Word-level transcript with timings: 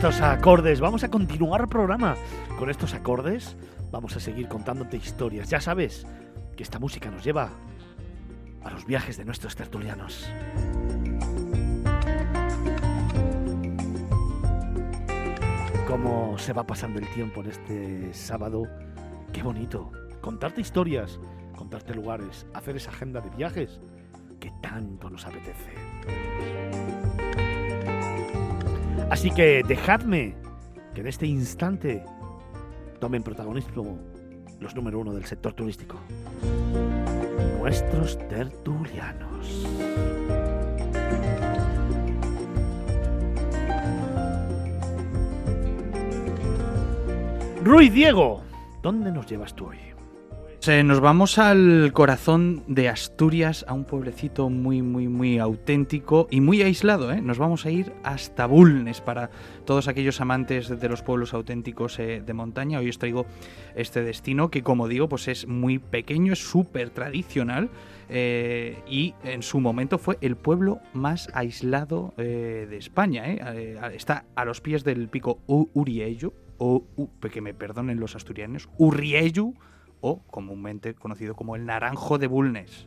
estos 0.00 0.22
acordes. 0.22 0.80
Vamos 0.80 1.04
a 1.04 1.10
continuar 1.10 1.60
el 1.60 1.68
programa. 1.68 2.16
Con 2.58 2.70
estos 2.70 2.94
acordes 2.94 3.54
vamos 3.90 4.16
a 4.16 4.20
seguir 4.20 4.48
contándote 4.48 4.96
historias. 4.96 5.50
Ya 5.50 5.60
sabes 5.60 6.06
que 6.56 6.62
esta 6.62 6.78
música 6.78 7.10
nos 7.10 7.22
lleva 7.22 7.50
a 8.64 8.70
los 8.70 8.86
viajes 8.86 9.18
de 9.18 9.26
nuestros 9.26 9.54
tertulianos. 9.56 10.26
Cómo 15.86 16.38
se 16.38 16.54
va 16.54 16.66
pasando 16.66 16.98
el 16.98 17.08
tiempo 17.12 17.42
en 17.42 17.50
este 17.50 18.14
sábado. 18.14 18.62
Qué 19.34 19.42
bonito. 19.42 19.92
Contarte 20.22 20.62
historias, 20.62 21.20
contarte 21.54 21.94
lugares, 21.94 22.46
hacer 22.54 22.74
esa 22.74 22.90
agenda 22.90 23.20
de 23.20 23.28
viajes 23.36 23.82
que 24.40 24.50
tanto 24.62 25.10
nos 25.10 25.26
apetece. 25.26 26.79
Así 29.10 29.32
que 29.32 29.64
dejadme 29.66 30.36
que 30.94 31.00
en 31.00 31.08
este 31.08 31.26
instante 31.26 32.04
tomen 33.00 33.24
protagonismo 33.24 33.98
los 34.60 34.74
número 34.76 35.00
uno 35.00 35.12
del 35.12 35.24
sector 35.24 35.52
turístico. 35.52 35.98
Nuestros 37.58 38.16
tertulianos. 38.28 39.66
Rui 47.64 47.88
Diego, 47.88 48.42
¿dónde 48.80 49.10
nos 49.10 49.26
llevas 49.26 49.54
tú 49.54 49.66
hoy? 49.66 49.89
Nos 50.68 51.00
vamos 51.00 51.38
al 51.38 51.90
corazón 51.94 52.62
de 52.68 52.90
Asturias, 52.90 53.64
a 53.66 53.72
un 53.72 53.86
pueblecito 53.86 54.50
muy, 54.50 54.82
muy, 54.82 55.08
muy 55.08 55.38
auténtico 55.38 56.28
y 56.30 56.42
muy 56.42 56.60
aislado. 56.60 57.10
¿eh? 57.12 57.22
Nos 57.22 57.38
vamos 57.38 57.64
a 57.64 57.70
ir 57.70 57.94
hasta 58.04 58.44
Bulnes 58.44 59.00
para 59.00 59.30
todos 59.64 59.88
aquellos 59.88 60.20
amantes 60.20 60.68
de 60.68 60.88
los 60.88 61.00
pueblos 61.00 61.32
auténticos 61.32 61.98
eh, 61.98 62.22
de 62.24 62.32
montaña. 62.34 62.78
Hoy 62.78 62.90
os 62.90 62.98
traigo 62.98 63.24
este 63.74 64.02
destino 64.02 64.50
que, 64.50 64.62
como 64.62 64.86
digo, 64.86 65.08
pues 65.08 65.28
es 65.28 65.46
muy 65.46 65.78
pequeño, 65.78 66.34
es 66.34 66.40
súper 66.40 66.90
tradicional 66.90 67.70
eh, 68.10 68.82
y 68.86 69.14
en 69.24 69.42
su 69.42 69.60
momento 69.60 69.96
fue 69.96 70.18
el 70.20 70.36
pueblo 70.36 70.80
más 70.92 71.30
aislado 71.32 72.12
de 72.18 72.76
España. 72.76 73.24
está 73.94 74.26
a 74.34 74.44
los 74.44 74.60
pies 74.60 74.84
del 74.84 75.08
pico 75.08 75.40
Uriello, 75.46 76.34
o 76.58 76.84
que 77.32 77.40
me 77.40 77.54
perdonen 77.54 77.98
los 77.98 78.14
asturianos, 78.14 78.68
Urriello 78.76 79.54
o 80.00 80.20
comúnmente 80.26 80.94
conocido 80.94 81.34
como 81.34 81.56
el 81.56 81.66
naranjo 81.66 82.18
de 82.18 82.26
Bulnes. 82.26 82.86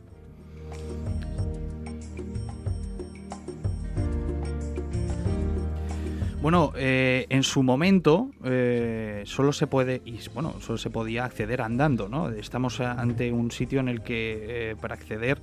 Bueno, 6.44 6.74
eh, 6.76 7.24
en 7.30 7.42
su 7.42 7.62
momento 7.62 8.30
eh, 8.44 9.22
solo 9.24 9.50
se 9.54 9.66
puede 9.66 10.02
y 10.04 10.18
bueno, 10.34 10.60
solo 10.60 10.76
se 10.76 10.90
podía 10.90 11.24
acceder 11.24 11.62
andando, 11.62 12.06
¿no? 12.06 12.28
Estamos 12.28 12.80
ante 12.80 13.32
un 13.32 13.50
sitio 13.50 13.80
en 13.80 13.88
el 13.88 14.02
que 14.02 14.72
eh, 14.72 14.76
para 14.76 14.94
acceder 14.94 15.40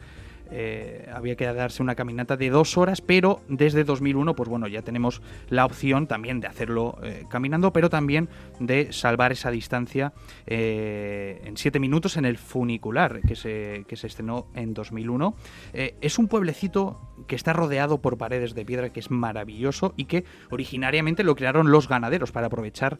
eh, 0.51 1.09
había 1.13 1.35
que 1.35 1.45
darse 1.45 1.81
una 1.81 1.95
caminata 1.95 2.35
de 2.37 2.49
dos 2.49 2.77
horas, 2.77 3.01
pero 3.01 3.41
desde 3.47 3.83
2001, 3.83 4.35
pues 4.35 4.49
bueno, 4.49 4.67
ya 4.67 4.81
tenemos 4.81 5.21
la 5.49 5.65
opción 5.65 6.07
también 6.07 6.39
de 6.39 6.47
hacerlo 6.47 6.97
eh, 7.03 7.25
caminando, 7.29 7.71
pero 7.71 7.89
también 7.89 8.29
de 8.59 8.91
salvar 8.91 9.31
esa 9.31 9.49
distancia 9.49 10.13
eh, 10.45 11.41
en 11.45 11.57
siete 11.57 11.79
minutos 11.79 12.17
en 12.17 12.25
el 12.25 12.37
funicular 12.37 13.21
que 13.21 13.35
se, 13.35 13.85
que 13.87 13.95
se 13.95 14.07
estrenó 14.07 14.47
en 14.53 14.73
2001. 14.73 15.35
es 15.73 16.19
un 16.19 16.27
pueblecito 16.27 16.99
que 17.27 17.35
está 17.35 17.53
rodeado 17.53 18.01
por 18.01 18.17
paredes 18.17 18.53
de 18.53 18.65
piedra 18.65 18.89
que 18.89 18.99
es 18.99 19.09
maravilloso 19.09 19.93
y 19.95 20.05
que 20.05 20.25
originariamente 20.49 21.23
lo 21.23 21.35
crearon 21.35 21.71
los 21.71 21.87
ganaderos 21.87 22.31
para 22.31 22.47
aprovechar, 22.47 22.99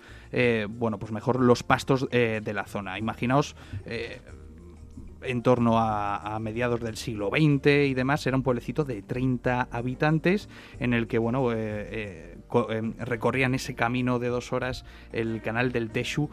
bueno, 0.69 0.99
pues 0.99 1.11
mejor 1.11 1.39
los 1.39 1.63
pastos 1.63 2.07
de 2.09 2.53
la 2.53 2.65
zona. 2.65 2.97
Imaginaos 2.97 3.55
en 5.21 5.41
torno 5.41 5.77
a, 5.77 6.39
mediados 6.39 6.79
del 6.81 6.97
siglo 6.97 7.29
XX 7.29 7.67
y 7.87 7.93
demás, 7.93 8.25
era 8.25 8.37
un 8.37 8.43
pueblecito 8.43 8.83
de 8.83 9.01
30 9.01 9.67
habitantes 9.71 10.49
en 10.79 10.93
el 10.93 11.07
que, 11.07 11.17
bueno, 11.17 11.51
eh, 11.51 11.57
eh, 11.57 12.37
eh, 12.69 12.93
recorrían 12.99 13.53
ese 13.53 13.75
camino 13.75 14.19
de 14.19 14.29
dos 14.29 14.53
horas 14.53 14.85
el 15.11 15.41
canal 15.41 15.71
del 15.71 15.91
Teshu 15.91 16.29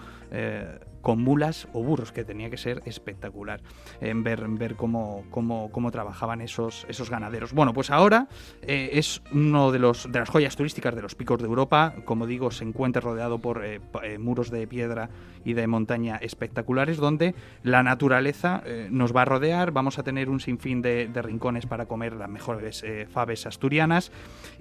con 1.08 1.22
mulas 1.22 1.68
o 1.72 1.82
burros, 1.82 2.12
que 2.12 2.22
tenía 2.22 2.50
que 2.50 2.58
ser 2.58 2.82
espectacular 2.84 3.62
en 4.02 4.22
ver, 4.22 4.46
ver 4.46 4.74
cómo, 4.74 5.24
cómo, 5.30 5.72
cómo, 5.72 5.90
trabajaban 5.90 6.42
esos, 6.42 6.84
esos 6.86 7.08
ganaderos. 7.08 7.54
Bueno, 7.54 7.72
pues 7.72 7.90
ahora 7.90 8.28
eh, 8.60 8.90
es 8.92 9.22
uno 9.32 9.72
de, 9.72 9.78
los, 9.78 10.12
de 10.12 10.18
las 10.18 10.28
joyas 10.28 10.54
turísticas 10.54 10.94
de 10.94 11.00
los 11.00 11.14
picos 11.14 11.40
de 11.40 11.46
Europa. 11.46 11.94
Como 12.04 12.26
digo, 12.26 12.50
se 12.50 12.64
encuentra 12.64 13.00
rodeado 13.00 13.38
por 13.38 13.64
eh, 13.64 13.80
eh, 14.02 14.18
muros 14.18 14.50
de 14.50 14.66
piedra 14.66 15.08
y 15.46 15.54
de 15.54 15.66
montaña 15.66 16.16
espectaculares, 16.16 16.98
donde 16.98 17.34
la 17.62 17.82
naturaleza 17.82 18.62
nos 18.90 19.16
va 19.16 19.22
a 19.22 19.24
rodear. 19.24 19.70
Vamos 19.70 19.98
a 19.98 20.02
tener 20.02 20.28
un 20.28 20.40
sinfín 20.40 20.82
de, 20.82 21.08
de 21.08 21.22
rincones 21.22 21.64
para 21.64 21.86
comer 21.86 22.12
las 22.12 22.28
mejores 22.28 22.84
faves 23.08 23.46
asturianas. 23.46 24.12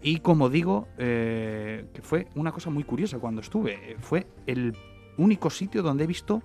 Y 0.01 0.19
como 0.19 0.49
digo, 0.49 0.87
que 0.95 2.01
fue 2.03 2.27
una 2.35 2.53
cosa 2.53 2.69
muy 2.69 2.85
curiosa 2.85 3.19
cuando 3.19 3.41
estuve, 3.41 3.97
fue 3.99 4.27
el 4.45 4.73
único 5.17 5.49
sitio 5.49 5.83
donde 5.83 6.05
he 6.05 6.07
visto 6.07 6.41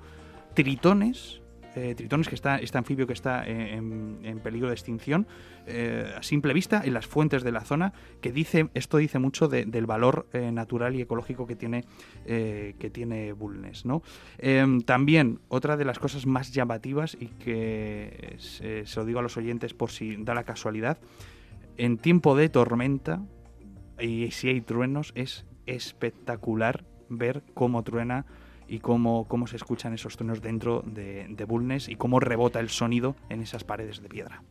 tritones, 0.55 1.41
eh, 1.75 1.94
tritones 1.94 2.28
que 2.28 2.34
está, 2.34 2.59
este 2.59 2.77
anfibio 2.77 3.06
que 3.06 3.15
está 3.15 3.47
en, 3.47 4.41
peligro 4.43 4.69
de 4.69 4.75
extinción, 4.75 5.27
eh, 5.66 6.12
a 6.16 6.22
simple 6.22 6.53
vista 6.53 6.82
en 6.84 6.93
las 6.93 7.06
fuentes 7.06 7.43
de 7.43 7.53
la 7.53 7.62
zona, 7.62 7.94
que 8.21 8.32
dice, 8.32 8.69
esto 8.75 8.99
dice 8.99 9.19
mucho 9.19 9.49
del 9.49 9.87
valor 9.87 10.27
eh, 10.32 10.53
natural 10.53 10.94
y 10.97 11.00
ecológico 11.00 11.47
que 11.47 11.56
tiene, 11.56 11.84
que 12.27 12.91
tiene 12.93 13.32
Bulnes. 13.32 13.84
Em, 14.38 14.82
también, 14.82 15.41
otra 15.49 15.77
de 15.77 15.84
las 15.84 15.99
cosas 15.99 16.27
más 16.27 16.53
llamativas, 16.53 17.16
y 17.19 17.28
que 17.28 18.37
se 18.38 18.84
lo 18.97 19.06
digo 19.06 19.21
a 19.21 19.22
los 19.22 19.37
oyentes 19.37 19.72
por 19.72 19.91
si 19.91 20.16
da 20.16 20.34
la 20.34 20.44
casualidad, 20.44 20.99
en 21.78 21.97
tiempo 21.97 22.37
de 22.37 22.49
tormenta, 22.50 23.22
y 23.99 24.31
si 24.32 24.49
hay 24.49 24.61
truenos, 24.61 25.12
es 25.15 25.47
espectacular 25.66 26.84
ver 27.09 27.43
cómo 27.55 27.82
truena 27.82 28.27
y 28.72 28.78
cómo, 28.81 29.28
cómo 29.28 29.47
se 29.47 29.56
escuchan 29.56 29.93
esos 29.93 30.16
tonos 30.16 30.41
dentro 30.41 30.83
de, 30.87 31.27
de 31.28 31.44
Bulnes 31.44 31.91
y 31.91 31.97
cómo 31.97 32.21
rebota 32.21 32.59
el 32.59 32.71
sonido 32.71 33.15
en 33.28 33.43
esas 33.43 33.65
paredes 33.65 34.00
de 34.00 34.09
piedra. 34.09 34.43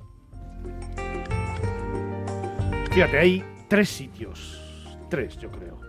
Fíjate, 2.92 3.18
hay 3.18 3.44
tres 3.68 3.90
sitios, 3.90 4.96
tres 5.10 5.40
yo 5.40 5.50
creo. 5.50 5.80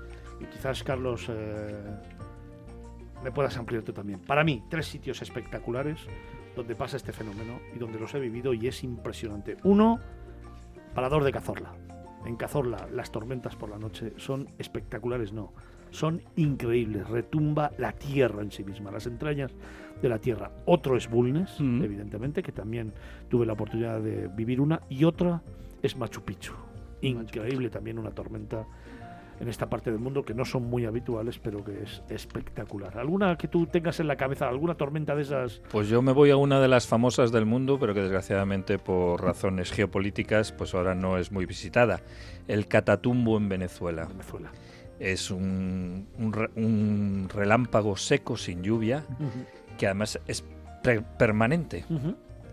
Y 0.40 0.46
quizás 0.46 0.82
Carlos 0.82 1.26
eh, 1.28 1.84
me 3.22 3.30
puedas 3.30 3.54
ampliar 3.58 3.82
tú 3.82 3.92
también. 3.92 4.20
Para 4.20 4.44
mí, 4.44 4.62
tres 4.70 4.86
sitios 4.86 5.20
espectaculares 5.20 6.00
donde 6.56 6.74
pasa 6.74 6.96
este 6.96 7.12
fenómeno 7.12 7.60
y 7.76 7.78
donde 7.78 8.00
los 8.00 8.14
he 8.14 8.18
vivido 8.18 8.54
y 8.54 8.66
es 8.66 8.82
impresionante. 8.82 9.58
Uno, 9.62 10.00
Parador 10.94 11.22
de 11.22 11.32
Cazorla. 11.32 11.74
En 12.24 12.36
Cazorla 12.36 12.88
las 12.92 13.10
tormentas 13.10 13.56
por 13.56 13.70
la 13.70 13.78
noche 13.78 14.12
son 14.16 14.48
espectaculares, 14.58 15.32
no 15.32 15.52
son 15.92 16.22
increíbles. 16.36 17.08
Retumba 17.08 17.70
la 17.78 17.92
tierra 17.92 18.42
en 18.42 18.50
sí 18.50 18.64
misma, 18.64 18.90
las 18.90 19.06
entrañas 19.06 19.52
de 20.00 20.08
la 20.08 20.18
tierra. 20.18 20.50
Otro 20.66 20.96
es 20.96 21.08
Bulnes, 21.08 21.60
mm. 21.60 21.82
evidentemente, 21.84 22.42
que 22.42 22.50
también 22.50 22.92
tuve 23.28 23.46
la 23.46 23.52
oportunidad 23.52 24.00
de 24.00 24.28
vivir 24.28 24.60
una, 24.60 24.80
y 24.88 25.04
otra 25.04 25.42
es 25.82 25.96
Machu 25.96 26.22
Picchu. 26.22 26.54
Increíble 27.02 27.70
también 27.70 27.98
una 27.98 28.10
tormenta 28.10 28.66
en 29.42 29.48
esta 29.48 29.68
parte 29.68 29.90
del 29.90 29.98
mundo 29.98 30.24
que 30.24 30.34
no 30.34 30.44
son 30.44 30.70
muy 30.70 30.86
habituales, 30.86 31.40
pero 31.40 31.64
que 31.64 31.82
es 31.82 32.00
espectacular. 32.08 32.96
¿Alguna 32.96 33.36
que 33.36 33.48
tú 33.48 33.66
tengas 33.66 33.98
en 33.98 34.06
la 34.06 34.14
cabeza, 34.14 34.48
alguna 34.48 34.76
tormenta 34.76 35.16
de 35.16 35.22
esas? 35.22 35.60
Pues 35.72 35.88
yo 35.88 36.00
me 36.00 36.12
voy 36.12 36.30
a 36.30 36.36
una 36.36 36.60
de 36.60 36.68
las 36.68 36.86
famosas 36.86 37.32
del 37.32 37.44
mundo, 37.44 37.76
pero 37.80 37.92
que 37.92 38.02
desgraciadamente 38.02 38.78
por 38.78 39.20
razones 39.20 39.72
geopolíticas, 39.72 40.52
pues 40.52 40.74
ahora 40.74 40.94
no 40.94 41.18
es 41.18 41.32
muy 41.32 41.44
visitada. 41.44 42.02
El 42.46 42.68
Catatumbo 42.68 43.36
en 43.36 43.48
Venezuela. 43.48 44.04
Venezuela 44.06 44.52
es 45.00 45.32
un, 45.32 46.06
un, 46.54 47.28
relámpago 47.28 47.96
seco 47.96 48.36
sin 48.36 48.62
lluvia, 48.62 49.04
que 49.76 49.86
además 49.86 50.20
es 50.28 50.44
permanente 51.18 51.84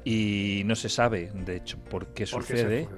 y 0.09 0.63
no 0.65 0.75
se 0.75 0.89
sabe, 0.89 1.31
de 1.35 1.57
hecho, 1.57 1.77
por 1.77 2.15
qué 2.15 2.25
sucede. 2.25 2.89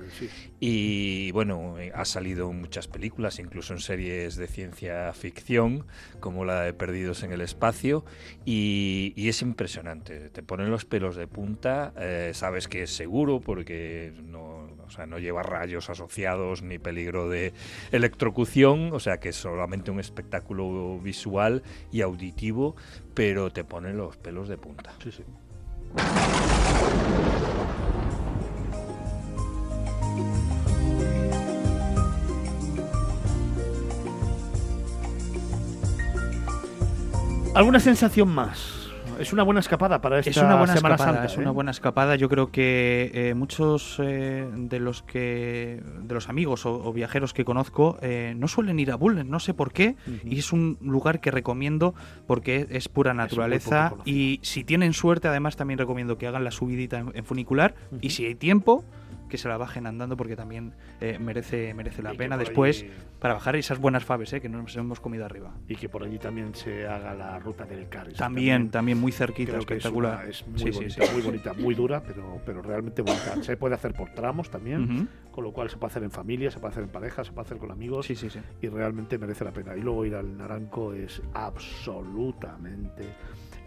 Y 0.62 1.30
bueno, 1.34 1.76
ha 1.94 2.06
salido 2.06 2.50
en 2.50 2.62
muchas 2.62 2.88
películas, 2.88 3.38
incluso 3.38 3.74
en 3.74 3.80
series 3.80 4.38
de 4.38 4.48
ciencia 4.48 5.12
ficción, 5.12 5.86
como 6.22 6.46
la 6.46 6.62
de 6.62 6.74
Perdidos 6.74 7.24
en 7.24 7.34
el 7.34 7.42
Espacio, 7.42 8.06
y, 8.46 9.14
es 9.18 9.42
impresionante. 9.42 10.30
Te 10.30 10.42
ponen 10.42 10.72
los 10.72 10.86
pelos 10.86 11.18
de 11.18 11.28
punta, 11.28 11.92
eh, 11.98 12.32
sabes 12.34 12.70
que 12.70 12.84
es 12.84 12.96
seguro 12.96 13.42
porque 13.42 14.14
no, 14.24 14.70
o 14.86 14.90
sea, 14.90 15.06
no 15.06 15.20
lleva 15.20 15.44
rayos 15.44 15.90
asociados 15.90 16.62
ni 16.62 16.80
peligro 16.80 17.28
de 17.28 17.52
electrocución, 17.92 18.94
o 18.94 19.02
sea 19.02 19.20
que 19.20 19.30
es 19.30 19.36
solamente 19.36 19.92
un 19.92 20.00
espectáculo 20.00 20.98
visual 21.00 21.62
y 21.92 22.04
auditivo, 22.04 22.78
pero 23.14 23.52
te 23.52 23.66
ponen 23.66 23.98
los 23.98 24.16
pelos 24.16 24.48
de 24.48 24.58
punta. 24.58 24.94
Sí, 25.04 25.12
sí. 25.12 25.24
¿Alguna 37.54 37.80
sensación 37.80 38.30
más? 38.30 38.81
Es 39.22 39.34
una 39.34 39.44
buena 39.44 39.60
escapada 39.60 40.02
para 40.02 40.20
esta 40.20 40.30
es 40.30 40.38
una 40.38 40.56
buena 40.56 40.76
Semana 40.76 40.96
escapada, 40.96 41.14
Santa. 41.14 41.26
Es 41.32 41.38
¿eh? 41.38 41.42
una 41.42 41.52
buena 41.52 41.72
escapada. 41.72 42.16
Yo 42.16 42.30
creo 42.30 42.52
que 42.52 43.12
eh, 43.14 43.34
muchos 43.34 43.98
eh, 44.00 44.50
de 44.54 44.80
los 44.80 45.04
que 45.04 45.82
de 46.02 46.14
los 46.14 46.30
amigos 46.30 46.66
o, 46.66 46.74
o 46.74 46.94
viajeros 46.94 47.34
que 47.34 47.46
conozco 47.46 47.98
eh, 48.02 48.34
no 48.36 48.48
suelen 48.48 48.80
ir 48.80 48.92
a 48.92 48.96
Bulnes, 48.96 49.26
no 49.26 49.40
sé 49.40 49.54
por 49.54 49.72
qué. 49.72 49.96
Y 50.24 50.40
es 50.40 50.52
un 50.52 50.78
lugar 50.82 51.20
que 51.22 51.32
recomiendo 51.32 51.94
porque 52.28 52.68
es 52.70 52.90
pura 52.90 53.14
naturaleza. 53.14 53.94
y 54.06 54.40
si 54.44 54.64
tienen 54.64 54.94
suerte, 54.94 55.28
además 55.28 55.56
también 55.56 55.78
recomiendo 55.78 56.18
que 56.18 56.28
hagan 56.28 56.44
la 56.44 56.52
subidita 56.52 57.00
en, 57.00 57.12
en 57.14 57.26
funicular. 57.26 57.76
Y 58.02 58.12
si 58.12 58.26
hay 58.26 58.36
tiempo, 58.36 58.84
que 59.32 59.40
se 59.40 59.50
la 59.50 59.58
bajen 59.58 59.88
andando 59.88 60.16
porque 60.16 60.36
también 60.36 60.74
eh, 61.00 61.18
merece, 61.20 61.74
merece 61.74 62.04
la 62.04 62.14
Y 62.14 62.18
pena 62.18 62.38
después 62.38 62.84
allí- 62.84 62.92
para 63.20 63.34
bajar 63.34 63.56
esas 63.56 63.80
buenas 63.80 64.06
faves 64.06 64.32
eh, 64.34 64.42
que 64.42 64.50
nos 64.50 64.76
hemos 64.76 65.00
comido 65.00 65.26
arriba. 65.26 65.56
Y 65.68 65.76
que 65.76 65.90
por 65.90 66.04
allí 66.04 66.20
también 66.20 66.54
se 66.54 66.86
haga 66.88 67.16
la 67.16 67.40
ruta 67.40 67.66
del 67.66 67.90
Cares. 67.90 68.16
También, 68.16 68.70
también 68.70 69.00
muy 69.00 69.12
cerquita, 69.12 69.54
que 69.54 69.58
es, 69.58 69.62
espectacular. 69.62 70.20
una- 70.22 70.30
es 70.30 70.46
muy 70.48 70.60
Sí, 70.60 70.66
sí, 70.74 70.80
bonita, 70.80 71.06
sí. 71.06 71.14
muy 71.14 71.22
bonita, 71.24 71.54
muy 71.54 71.74
dura, 71.74 72.04
pero, 72.04 72.40
pero 72.46 72.62
realmente 72.62 73.02
bonita. 73.02 73.42
Se 73.42 73.58
puede 73.58 73.74
hacer 73.76 73.94
por 73.94 74.10
tramos 74.10 74.50
también, 74.52 74.84
Ujú. 74.84 75.08
con 75.32 75.44
lo 75.46 75.54
cual 75.54 75.70
se 75.70 75.78
puede 75.78 75.92
hacer 75.92 76.04
en 76.04 76.12
familia, 76.12 76.52
se 76.52 76.60
puede 76.60 76.72
hacer 76.74 76.84
en 76.84 76.90
pareja, 76.90 77.24
se 77.24 77.32
puede 77.32 77.46
hacer 77.46 77.58
con 77.58 77.72
amigos 77.72 78.06
Sí, 78.06 78.16
sí, 78.16 78.30
sí. 78.30 78.40
y 78.62 78.68
realmente 78.68 79.18
merece 79.18 79.46
la 79.46 79.52
pena. 79.52 79.76
Y 79.78 79.82
luego 79.82 80.06
ir 80.06 80.16
al 80.16 80.38
Naranco 80.38 80.94
es 80.94 81.22
absolutamente 81.34 83.04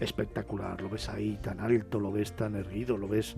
espectacular. 0.01 0.81
Lo 0.81 0.89
ves 0.89 1.09
ahí 1.09 1.39
tan 1.41 1.61
alto, 1.61 2.01
lo 2.01 2.13
ves 2.13 2.33
tan 2.33 2.55
erguido, 2.57 2.97
lo 2.99 3.09
ves 3.09 3.37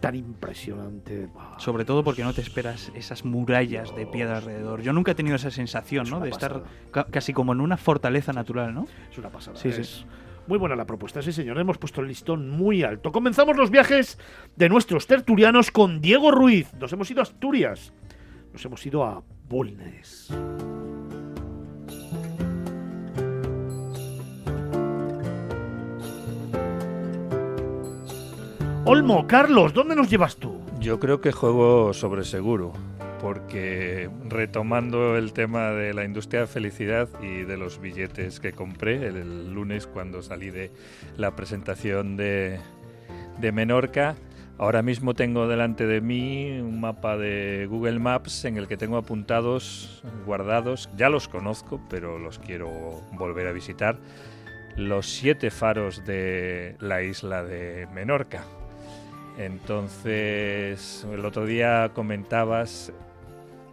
tan 0.00 0.14
impresionante. 0.16 1.28
Sobre 1.58 1.84
todo 1.84 2.02
porque 2.02 2.22
no 2.24 2.32
te 2.32 2.40
esperas 2.40 2.90
esas 2.94 3.24
murallas 3.24 3.94
de 3.94 4.06
piedra 4.06 4.38
alrededor. 4.38 4.80
Yo 4.82 4.92
nunca 4.92 5.12
he 5.12 5.14
tenido 5.14 5.36
esa 5.36 5.50
sensación, 5.50 6.06
Es 6.06 6.10
¿no? 6.10 6.20
De 6.20 6.30
estar 6.30 6.62
ca- 6.90 7.04
casi 7.10 7.32
como 7.32 7.52
en 7.52 7.60
una 7.60 7.76
fortaleza 7.76 8.32
natural, 8.32 8.74
¿no? 8.74 8.86
Es 9.10 9.18
una 9.18 9.28
pasada. 9.28 9.56
Sí, 9.56 9.70
sí. 9.72 9.80
es 9.82 10.06
Muy 10.46 10.58
buena 10.58 10.74
la 10.74 10.86
propuesta, 10.86 11.20
sí 11.22 11.32
señor. 11.32 11.58
Hemos 11.58 11.78
puesto 11.78 12.00
el 12.00 12.08
listón 12.08 12.48
muy 12.50 12.82
alto. 12.82 13.12
Comenzamos 13.12 13.56
los 13.56 13.70
viajes 13.70 14.18
de 14.56 14.68
nuestros 14.68 15.06
tertulianos 15.06 15.70
con 15.70 16.00
Diego 16.00 16.30
Ruiz. 16.30 16.72
Nos 16.80 16.92
hemos 16.92 17.10
ido 17.10 17.20
a 17.20 17.24
Asturias. 17.24 17.92
Nos 18.52 18.64
hemos 18.64 18.84
ido 18.86 19.04
a 19.04 19.22
Bulnes. 19.48 20.30
Olmo, 28.90 29.28
Carlos, 29.28 29.72
¿dónde 29.72 29.94
nos 29.94 30.10
llevas 30.10 30.34
tú? 30.34 30.60
Yo 30.80 30.98
creo 30.98 31.20
que 31.20 31.30
juego 31.30 31.94
sobre 31.94 32.24
seguro, 32.24 32.72
porque 33.22 34.10
retomando 34.28 35.16
el 35.16 35.32
tema 35.32 35.70
de 35.70 35.94
la 35.94 36.02
industria 36.02 36.40
de 36.40 36.46
felicidad 36.48 37.08
y 37.22 37.42
de 37.42 37.56
los 37.56 37.80
billetes 37.80 38.40
que 38.40 38.50
compré 38.50 39.06
el, 39.06 39.54
lunes 39.54 39.86
cuando 39.86 40.22
salí 40.22 40.50
de 40.50 40.72
la 41.16 41.36
presentación 41.36 42.16
de, 42.16 42.58
Menorca, 43.52 44.16
ahora 44.58 44.82
mismo 44.82 45.14
tengo 45.14 45.46
delante 45.46 45.86
de 45.86 46.00
mí 46.00 46.58
un 46.58 46.80
mapa 46.80 47.16
de 47.16 47.68
Google 47.70 48.00
Maps 48.00 48.44
en 48.44 48.56
el 48.56 48.66
que 48.66 48.76
tengo 48.76 48.96
apuntados, 48.96 50.02
guardados, 50.26 50.90
ya 50.96 51.10
los 51.10 51.28
conozco, 51.28 51.80
pero 51.88 52.18
los 52.18 52.40
quiero 52.40 52.68
volver 53.12 53.46
a 53.46 53.52
visitar, 53.52 54.00
los 54.76 55.06
siete 55.06 55.52
faros 55.52 56.04
de 56.04 56.74
la 56.80 57.04
isla 57.04 57.44
de 57.44 57.86
Menorca. 57.94 58.42
Entonces, 59.38 61.06
el 61.10 61.24
otro 61.24 61.46
día 61.46 61.90
comentabas, 61.94 62.92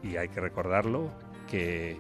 y 0.04 0.18
hay 0.18 0.30
que 0.30 0.40
recordarlo, 0.40 1.10
que 1.50 1.98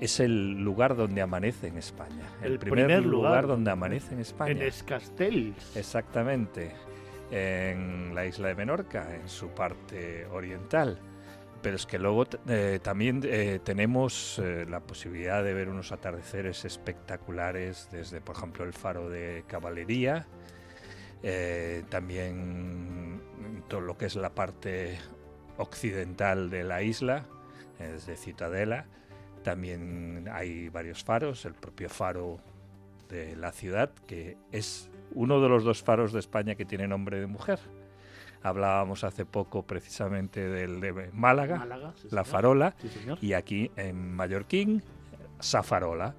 es 0.00 0.20
el 0.20 0.62
lugar 0.62 0.96
donde 0.96 1.22
amanece 1.22 1.68
en 1.68 1.78
España. 1.78 2.26
El, 2.42 2.52
El 2.52 2.58
primer, 2.58 2.86
primer 2.86 3.04
lugar, 3.04 3.30
lugar 3.30 3.46
donde 3.46 3.70
amanece 3.70 4.14
en 4.14 4.20
España. 4.20 4.52
En 4.52 4.62
Escastells. 4.62 5.76
Exactamente. 5.76 6.72
En 7.30 8.14
la 8.14 8.26
isla 8.26 8.48
de 8.48 8.54
Menorca, 8.56 9.14
en 9.14 9.28
su 9.28 9.48
parte 9.48 10.26
oriental. 10.26 10.98
Pero 11.62 11.76
es 11.76 11.86
que 11.86 11.98
luego 11.98 12.26
eh, 12.48 12.80
también 12.82 13.22
eh, 13.24 13.60
tenemos 13.62 14.40
eh, 14.40 14.66
la 14.68 14.80
posibilidad 14.80 15.44
de 15.44 15.54
ver 15.54 15.68
unos 15.68 15.92
atardeceres 15.92 16.64
espectaculares 16.64 17.88
desde, 17.92 18.20
por 18.20 18.36
ejemplo, 18.36 18.64
el 18.64 18.72
faro 18.72 19.08
de 19.08 19.44
Caballería, 19.46 20.26
eh, 21.22 21.84
también 21.88 23.22
todo 23.68 23.80
lo 23.80 23.96
que 23.96 24.06
es 24.06 24.16
la 24.16 24.34
parte 24.34 24.98
occidental 25.56 26.50
de 26.50 26.64
la 26.64 26.82
isla, 26.82 27.24
desde 27.78 28.16
Ciutadela. 28.16 28.86
También 29.42 30.28
hay 30.30 30.68
varios 30.68 31.02
faros, 31.04 31.44
el 31.44 31.54
propio 31.54 31.88
faro 31.88 32.38
de 33.08 33.36
la 33.36 33.52
ciudad, 33.52 33.90
que 34.06 34.36
es 34.52 34.90
uno 35.14 35.40
de 35.40 35.48
los 35.48 35.64
dos 35.64 35.82
faros 35.82 36.12
de 36.12 36.20
España 36.20 36.54
que 36.54 36.64
tiene 36.64 36.86
nombre 36.88 37.20
de 37.20 37.26
mujer. 37.26 37.58
Hablábamos 38.42 39.04
hace 39.04 39.24
poco 39.24 39.64
precisamente 39.64 40.40
del 40.48 40.80
de 40.80 41.10
Málaga, 41.12 41.58
Málaga, 41.58 41.92
sí, 41.96 42.08
la 42.10 42.24
señor. 42.24 42.26
farola, 42.26 42.74
Sí, 42.80 42.88
y 43.20 43.32
aquí 43.34 43.70
en 43.76 44.14
Mallorquín, 44.14 44.82
Safarola. 45.38 46.14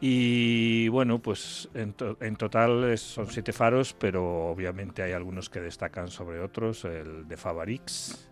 Y 0.00 0.88
bueno, 0.88 1.18
pues 1.18 1.68
en, 1.74 1.94
en 2.20 2.36
total 2.36 2.96
son 2.96 3.26
siete 3.26 3.52
faros, 3.52 3.94
pero 3.98 4.46
obviamente 4.48 5.02
hay 5.02 5.12
algunos 5.12 5.50
que 5.50 5.60
destacan 5.60 6.08
sobre 6.08 6.40
otros, 6.40 6.86
el 6.86 7.28
de 7.28 7.36
Favarix, 7.36 8.30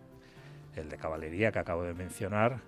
el 0.76 0.88
de 0.88 0.96
Caballería 0.96 1.52
que 1.52 1.58
acabo 1.58 1.82
de 1.82 1.92
mencionar, 1.92 2.60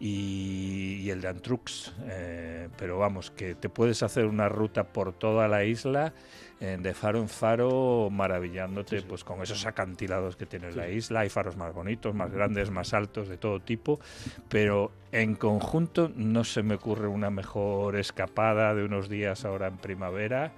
y, 0.00 1.00
y 1.02 1.10
el 1.10 1.20
de 1.20 1.28
Antrux. 1.28 1.92
eh, 2.06 2.68
pero 2.76 2.98
vamos, 2.98 3.30
que 3.30 3.54
te 3.54 3.68
puedes 3.68 4.02
hacer 4.02 4.26
una 4.26 4.48
ruta 4.48 4.84
por 4.84 5.12
toda 5.12 5.48
la 5.48 5.64
isla 5.64 6.12
eh, 6.60 6.78
de 6.80 6.94
faro 6.94 7.18
en 7.20 7.28
faro, 7.28 8.08
maravillándote 8.10 8.96
Sí, 8.96 9.02
sí. 9.02 9.06
pues 9.08 9.24
con 9.24 9.42
esos 9.42 9.66
acantilados 9.66 10.36
que 10.36 10.46
tiene 10.46 10.70
Sí. 10.72 10.78
la 10.78 10.88
isla. 10.88 11.20
Hay 11.20 11.28
faros 11.28 11.56
más 11.56 11.74
bonitos, 11.74 12.14
más 12.14 12.30
grandes, 12.32 12.70
más 12.70 12.94
altos, 12.94 13.28
de 13.28 13.36
todo 13.36 13.60
tipo. 13.60 14.00
Pero 14.48 14.92
en 15.12 15.34
conjunto 15.34 16.10
no 16.14 16.44
se 16.44 16.62
me 16.62 16.74
ocurre 16.76 17.06
una 17.08 17.30
mejor 17.30 17.96
escapada 17.96 18.74
de 18.74 18.84
unos 18.84 19.08
días 19.08 19.44
ahora 19.44 19.66
en 19.68 19.76
primavera 19.78 20.52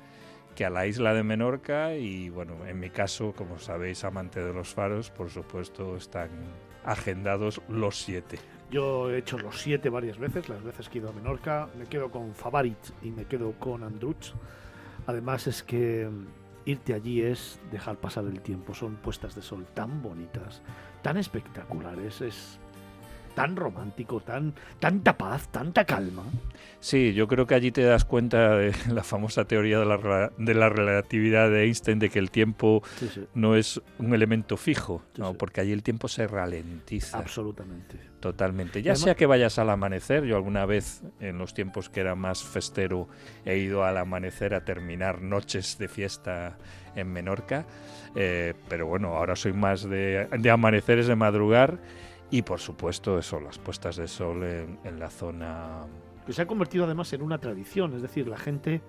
que 0.55 0.65
a 0.65 0.71
la 0.71 0.87
isla 0.87 1.13
de 1.13 1.23
Menorca 1.23 1.95
y 1.95 2.31
bueno, 2.31 2.67
en 2.67 2.81
mi 2.81 2.89
caso, 2.89 3.35
como 3.37 3.59
sabéis, 3.59 4.05
amante 4.05 4.43
de 4.43 4.55
los 4.55 4.73
faros, 4.73 5.11
por 5.11 5.29
supuesto, 5.29 5.97
están 5.99 6.31
agendados 6.85 7.61
los 7.69 7.99
siete. 7.99 8.39
Yo 8.71 9.11
he 9.11 9.19
hecho 9.19 9.39
los 9.39 9.61
siete 9.61 9.91
varias 9.91 10.19
veces, 10.19 10.49
las 10.49 10.63
veces 10.63 10.89
que 10.89 10.99
he 10.99 11.01
ido 11.01 11.11
a 11.11 11.13
Menorca. 11.13 11.69
Me 11.79 11.87
quedo 11.87 12.11
con 12.11 12.35
Favarit 12.35 12.79
y 13.03 13.11
me 13.11 13.25
quedo 13.25 13.53
con 13.53 13.85
Andruch. 13.85 14.33
Además 15.07 15.47
es 15.47 15.63
que 15.63 16.09
mm, 16.11 16.27
irte 16.65 16.95
allí 16.95 17.23
es 17.23 17.61
dejar 17.71 17.97
pasar 17.97 18.25
el 18.25 18.41
tiempo. 18.41 18.75
Son 18.75 18.97
puestas 18.97 19.35
de 19.35 19.43
sol 19.43 19.67
tan 19.73 20.03
bonitas, 20.03 20.63
tan 21.03 21.17
espectaculares. 21.17 22.21
Es 22.21 22.59
tan 23.37 23.55
romántico, 23.55 24.19
tan 24.21 24.53
tanta 24.81 25.17
paz, 25.17 25.49
tanta 25.53 25.85
calma. 25.85 26.25
Sí, 26.81 27.13
yo 27.15 27.29
creo 27.29 27.47
que 27.47 27.55
allí 27.55 27.71
te 27.71 27.83
das 27.83 28.05
cuenta 28.05 28.57
de 28.57 28.73
la 28.93 29.05
famosa 29.05 29.45
teoría 29.45 29.79
de 29.79 29.85
la, 29.87 30.33
de 30.37 30.55
la 30.55 30.69
relatividad 30.69 31.49
de 31.51 31.65
Einstein, 31.65 31.99
de 32.01 32.11
que 32.11 32.19
el 32.19 32.31
tiempo 32.31 32.83
Sí, 32.99 33.09
sí, 33.13 33.25
no 33.35 33.55
es 33.55 33.81
un 33.99 34.13
elemento 34.15 34.57
fijo, 34.57 35.03
Sí, 35.15 35.21
no, 35.21 35.35
porque 35.35 35.61
allí 35.61 35.73
el 35.73 35.83
tiempo 35.83 36.09
se 36.09 36.27
ralentiza. 36.27 37.19
absolutamente. 37.19 37.99
Totalmente. 38.21 38.83
Ya 38.83 38.93
Además- 38.93 39.05
sea 39.05 39.15
que 39.15 39.27
vayas 39.27 39.59
al 39.59 39.69
amanecer, 39.71 40.25
yo 40.25 40.37
alguna 40.37 40.65
vez 40.67 41.03
en 41.21 41.39
los 41.39 41.53
tiempos 41.55 41.89
que 41.91 42.01
era 42.01 42.15
más 42.15 42.43
festero 42.43 43.09
he 43.45 43.59
ido 43.59 43.85
al 43.85 43.99
amanecer 43.99 44.55
a 44.55 44.65
terminar 44.65 45.21
noches 45.23 45.77
de 45.79 45.89
fiesta 45.89 46.57
en 46.97 47.13
Menorca, 47.13 47.67
eh, 48.15 48.55
pero 48.71 48.87
bueno, 48.87 49.09
ahora 49.15 49.37
soy 49.37 49.53
más 49.53 49.83
de, 49.89 50.27
de 50.39 50.51
amaneceres, 50.51 51.07
de 51.07 51.15
madrugar 51.15 51.79
y 52.31 52.43
por 52.43 52.61
supuesto 52.61 53.19
eso, 53.19 53.41
las 53.41 53.59
puestas 53.59 53.97
de 53.97 54.09
sol 54.09 54.43
en, 54.43 54.79
en 54.85 54.99
la 54.99 55.11
zona... 55.11 55.87
que 56.27 56.33
se 56.33 56.43
ha 56.43 56.47
convertido 56.47 56.85
además 56.85 57.13
en 57.13 57.23
una 57.23 57.39
tradición, 57.39 57.95
es 57.95 58.03
decir, 58.03 58.29
la 58.29 58.39
gente 58.39 58.83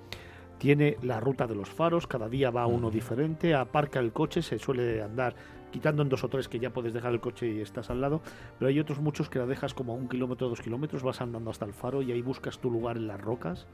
tiene 0.58 0.98
la 1.02 1.20
ruta 1.20 1.46
de 1.48 1.56
los 1.56 1.70
faros, 1.70 2.08
cada 2.08 2.30
día 2.30 2.50
va 2.50 2.66
uno 2.66 2.90
diferente, 2.90 3.54
aparca 3.54 4.00
el 4.00 4.12
coche, 4.12 4.42
se 4.42 4.58
suele 4.58 5.02
andar 5.02 5.36
quitando 5.72 6.02
en 6.02 6.10
dos 6.10 6.24
o 6.24 6.30
tres 6.30 6.48
que 6.48 6.60
ya 6.60 6.72
puedes 6.72 6.94
dejar 6.94 7.14
el 7.14 7.20
coche 7.20 7.48
y 7.48 7.62
estás 7.62 7.90
al 7.90 8.02
lado, 8.02 8.22
pero 8.58 8.70
hay 8.70 8.80
otros 8.80 9.00
muchos 9.00 9.30
que 9.30 9.40
la 9.40 9.46
dejas 9.46 9.74
como 9.74 9.94
a 9.94 9.96
un 9.96 10.08
kilómetro, 10.08 10.50
dos 10.50 10.62
kilómetros, 10.62 11.04
vas 11.04 11.22
andando 11.22 11.52
hasta 11.52 11.66
el 11.66 11.74
faro 11.74 12.02
y 12.02 12.12
ahí 12.12 12.22
buscas 12.22 12.60
tu 12.60 12.72
lugar 12.72 12.98
en 12.98 13.08
las 13.08 13.20
rocas. 13.20 13.68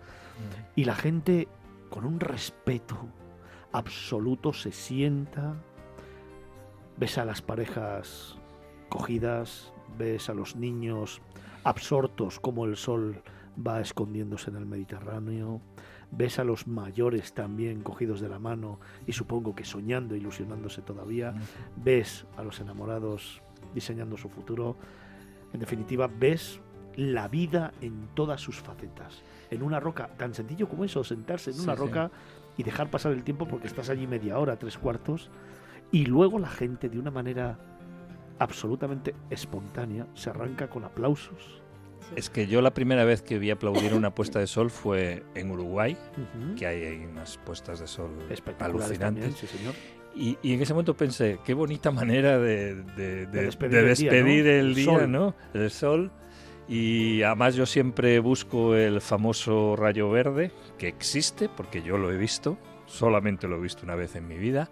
Y 0.76 0.86
la 0.86 0.96
gente 0.96 1.48
con 1.90 2.06
un 2.06 2.20
respeto 2.20 2.98
absoluto 3.72 4.54
se 4.54 4.72
sienta, 4.72 5.56
ves 6.98 7.18
a 7.18 7.26
las 7.26 7.42
parejas 7.42 8.38
cogidas, 8.94 9.74
ves 9.98 10.30
a 10.30 10.36
los 10.36 10.56
niños 10.56 11.20
absortos 11.64 12.40
como 12.40 12.66
el 12.66 12.78
sol 12.78 13.24
va 13.58 13.82
escondiéndose 13.82 14.52
en 14.52 14.58
el 14.58 14.68
Mediterráneo, 14.68 15.62
ves 16.12 16.38
a 16.38 16.44
los 16.44 16.68
mayores 16.68 17.34
también 17.34 17.82
cogidos 17.82 18.22
de 18.22 18.30
la 18.30 18.38
mano 18.38 18.80
y 19.08 19.14
supongo 19.14 19.56
que 19.56 19.66
soñando, 19.66 20.16
ilusionándose 20.16 20.84
todavía, 20.84 21.34
ves 21.76 22.28
a 22.38 22.44
los 22.44 22.60
enamorados 22.60 23.42
diseñando 23.74 24.16
su 24.16 24.30
futuro, 24.30 24.78
en 25.54 25.60
definitiva 25.60 26.08
ves 26.08 26.60
la 26.96 27.28
vida 27.28 27.74
en 27.82 28.10
todas 28.14 28.42
sus 28.42 28.60
facetas. 28.60 29.24
En 29.50 29.64
una 29.64 29.80
roca, 29.80 30.10
tan 30.18 30.36
sencillo 30.36 30.70
como 30.70 30.86
eso, 30.86 31.04
sentarse 31.04 31.50
en 31.50 31.62
una 31.62 31.74
roca 31.74 32.12
y 32.58 32.62
dejar 32.62 32.92
pasar 32.92 33.14
el 33.14 33.24
tiempo 33.24 33.48
porque 33.48 33.66
estás 33.66 33.90
allí 33.90 34.06
media 34.06 34.38
hora, 34.38 34.60
tres 34.60 34.78
cuartos, 34.78 35.32
y 35.92 36.06
luego 36.06 36.38
la 36.38 36.50
gente 36.50 36.90
de 36.90 37.00
una 37.00 37.10
manera 37.10 37.58
absolutamente 38.40 39.16
espontánea 39.30 40.08
se 40.14 40.30
arranca 40.30 40.70
con 40.70 40.84
aplausos. 40.84 41.62
Es 42.16 42.30
que 42.30 42.48
yo 42.48 42.62
la 42.62 42.74
primera 42.74 43.06
vez 43.06 43.22
que 43.22 43.40
vi 43.40 43.50
aplaudir 43.50 43.94
una 43.94 44.14
puesta 44.14 44.40
de 44.40 44.48
sol 44.48 44.70
fue 44.70 45.24
en 45.36 45.52
Uruguay, 45.52 45.98
que 46.58 46.68
hay, 46.68 47.06
unas 47.06 47.38
puestas 47.38 47.80
de 47.80 47.88
sol 47.88 48.12
alucinantes. 48.60 49.36
señor. 49.38 49.74
Y, 50.16 50.38
en 50.44 50.62
ese 50.62 50.74
momento 50.74 50.96
pensé, 50.96 51.40
qué 51.44 51.54
bonita 51.54 51.90
manera 51.92 52.38
de, 52.38 52.76
despedir, 53.32 54.48
el 54.48 54.76
día, 54.76 55.08
¿no? 55.08 55.36
El 55.54 55.72
sol. 55.72 56.12
Y 56.68 57.24
además 57.24 57.56
yo 57.56 57.66
siempre 57.66 58.20
busco 58.20 58.76
el 58.76 59.02
famoso 59.02 59.76
rayo 59.76 60.10
verde, 60.10 60.52
que 60.78 60.88
existe, 60.88 61.50
porque 61.50 61.82
yo 61.82 61.98
lo 61.98 62.12
he 62.12 62.18
visto, 62.18 62.58
solamente 62.86 63.48
lo 63.48 63.58
he 63.58 63.62
visto 63.62 63.84
una 63.84 63.96
vez 63.96 64.16
en 64.16 64.28
mi 64.28 64.38
vida, 64.38 64.70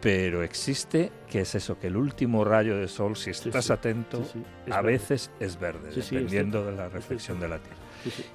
pero 0.00 0.42
existe, 0.42 1.10
que 1.28 1.40
es 1.40 1.54
eso, 1.54 1.78
que 1.78 1.86
el 1.88 1.96
último 1.96 2.44
rayo 2.44 2.76
de 2.76 2.88
sol, 2.88 3.16
si 3.16 3.30
estás 3.30 3.70
atento, 3.70 4.22
a 4.70 4.82
veces 4.82 5.30
es 5.40 5.58
verde, 5.58 5.90
dependiendo 5.94 6.64
de 6.64 6.72
la 6.72 6.88
reflexión 6.88 7.40
de 7.40 7.48
la 7.48 7.58
Tierra. 7.58 7.86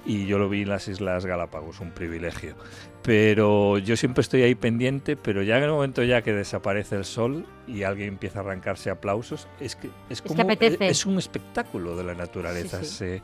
Y 0.04 0.26
yo 0.26 0.38
lo 0.38 0.48
vi 0.48 0.62
en 0.62 0.68
las 0.68 0.88
Islas 0.88 1.24
Galápagos, 1.24 1.80
un 1.80 1.92
privilegio. 1.92 2.56
Pero 3.02 3.78
yo 3.78 3.96
siempre 3.96 4.20
estoy 4.20 4.42
ahí 4.42 4.54
pendiente, 4.54 5.16
pero 5.16 5.42
ya 5.42 5.56
en 5.56 5.64
el 5.64 5.70
momento 5.70 6.02
ya 6.02 6.22
que 6.22 6.32
desaparece 6.32 6.96
el 6.96 7.04
sol 7.04 7.46
y 7.66 7.82
alguien 7.84 8.08
empieza 8.08 8.40
a 8.40 8.42
arrancarse 8.42 8.90
aplausos, 8.90 9.48
es 9.60 9.76
que 9.76 9.88
es, 10.10 10.20
como 10.22 10.42
es, 10.50 11.06
un 11.06 11.18
espectáculo 11.18 11.96
de 11.96 12.04
la 12.04 12.14
naturaleza. 12.14 12.84
Se, 12.84 13.22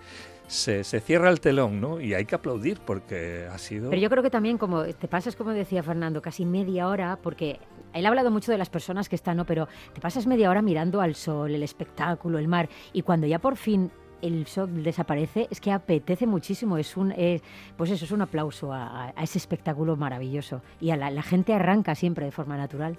se, 0.49 0.83
cierra 0.83 1.31
el 1.31 1.40
telón, 1.40 1.81
¿no? 1.81 2.00
Y 2.00 2.14
hay 2.14 2.25
que 2.25 2.35
aplaudir 2.35 2.81
porque 2.85 3.47
ha 3.52 3.59
sido... 3.59 3.90
Pero 3.90 4.02
yo 4.02 4.11
creo 4.11 4.23
que 4.23 4.31
también, 4.31 4.59
como 4.59 4.85
te 4.85 5.07
pasas, 5.07 5.37
como 5.37 5.50
decía 5.50 5.83
Fernando, 5.83 6.21
casi 6.23 6.45
media 6.45 6.88
hora, 6.88 7.19
porque 7.23 7.61
él 7.93 8.07
ha 8.07 8.09
hablado 8.09 8.31
mucho 8.31 8.50
de 8.50 8.59
las 8.59 8.71
personas 8.71 9.09
que 9.09 9.14
están, 9.14 9.37
¿no? 9.37 9.45
Pero 9.45 9.69
te 9.93 10.00
pasas 10.00 10.26
media 10.26 10.50
hora 10.50 10.62
mirando 10.62 11.00
al 11.00 11.14
sol, 11.14 11.55
el 11.55 11.62
espectáculo, 11.62 12.38
el 12.38 12.49
mar, 12.49 12.69
y 12.93 13.02
cuando 13.02 13.26
ya 13.26 13.38
por 13.38 13.57
fin 13.57 13.90
el 14.23 14.47
sol 14.47 14.83
desaparece, 14.83 15.47
es 15.50 15.61
que 15.61 15.71
apetece 15.71 16.26
muchísimo. 16.26 16.78
Es 16.78 16.97
un, 16.97 17.14
pues 17.76 17.90
eso 17.90 18.05
es 18.05 18.11
un 18.11 18.23
aplauso 18.23 18.73
a, 18.73 19.12
ese 19.23 19.38
espectáculo 19.38 19.97
maravilloso. 19.97 20.62
Y 20.81 20.90
a 20.90 20.97
la, 20.97 21.23
gente 21.23 21.55
arranca 21.55 21.95
siempre 21.95 22.25
de 22.25 22.33
forma 22.33 22.57
natural. 22.57 22.99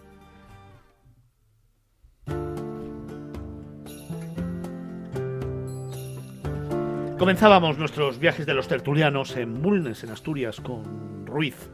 Comenzábamos 7.20 7.78
nuestros 7.78 8.18
viajes 8.18 8.46
de 8.46 8.54
los 8.54 8.70
tertulianos 8.70 9.36
en 9.36 9.62
Bulnes, 9.62 10.06
en 10.06 10.10
Asturias, 10.12 10.62
con 10.62 11.28
Ruiz. 11.28 11.70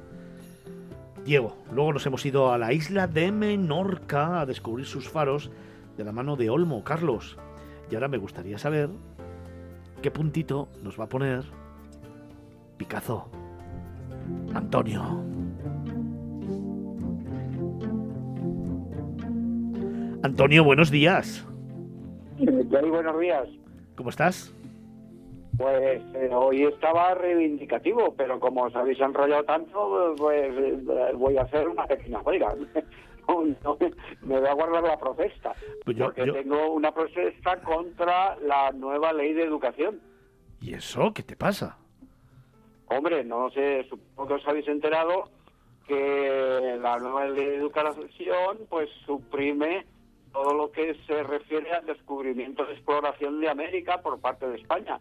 Diego, 1.23 1.55
luego 1.71 1.93
nos 1.93 2.05
hemos 2.07 2.25
ido 2.25 2.51
a 2.51 2.57
la 2.57 2.73
isla 2.73 3.05
de 3.05 3.31
Menorca 3.31 4.41
a 4.41 4.47
descubrir 4.47 4.87
sus 4.87 5.07
faros 5.07 5.51
de 5.97 6.03
la 6.03 6.11
mano 6.11 6.35
de 6.35 6.49
Olmo, 6.49 6.83
Carlos. 6.83 7.37
Y 7.91 7.93
ahora 7.93 8.07
me 8.07 8.17
gustaría 8.17 8.57
saber 8.57 8.89
qué 10.01 10.09
puntito 10.09 10.67
nos 10.81 10.99
va 10.99 11.03
a 11.03 11.09
poner 11.09 11.43
Picazo. 12.77 13.29
Antonio. 14.55 15.23
Antonio, 20.23 20.63
buenos 20.63 20.89
días. 20.89 21.45
buenos 22.39 23.19
días. 23.19 23.47
¿Cómo 23.95 24.09
estás? 24.09 24.51
Pues 25.57 26.01
eh, 26.13 26.29
hoy 26.33 26.63
estaba 26.63 27.13
reivindicativo, 27.13 28.13
pero 28.15 28.39
como 28.39 28.63
os 28.63 28.75
habéis 28.75 28.99
enrollado 28.99 29.43
tanto, 29.43 30.15
pues 30.17 30.53
eh, 30.57 31.11
voy 31.15 31.37
a 31.37 31.43
hacer 31.43 31.67
una 31.67 31.85
pequeña 31.85 32.19
huelga. 32.21 32.55
me 34.21 34.39
voy 34.39 34.47
a 34.47 34.53
guardar 34.53 34.83
la 34.83 34.97
protesta. 34.97 35.53
Pues 35.83 35.97
porque 35.97 36.31
tengo 36.31 36.71
una 36.71 36.91
protesta 36.91 37.61
contra 37.61 38.35
la 38.37 38.71
nueva 38.71 39.13
ley 39.13 39.33
de 39.33 39.43
educación. 39.43 40.01
¿Y 40.61 40.73
eso 40.73 41.13
qué 41.13 41.23
te 41.23 41.35
pasa? 41.35 41.77
Hombre, 42.87 43.23
no 43.23 43.49
sé, 43.51 43.85
supongo 43.89 44.27
que 44.27 44.33
os 44.35 44.47
habéis 44.47 44.67
enterado 44.67 45.29
que 45.87 46.77
la 46.81 46.97
nueva 46.97 47.27
ley 47.27 47.45
de 47.45 47.55
educación 47.57 48.59
pues 48.69 48.89
suprime 49.05 49.85
todo 50.31 50.53
lo 50.53 50.71
que 50.71 50.95
se 51.07 51.23
refiere 51.23 51.71
al 51.71 51.85
descubrimiento 51.85 52.65
de 52.65 52.73
exploración 52.73 53.39
de 53.39 53.49
América 53.49 54.01
por 54.01 54.19
parte 54.19 54.47
de 54.47 54.57
España, 54.57 54.99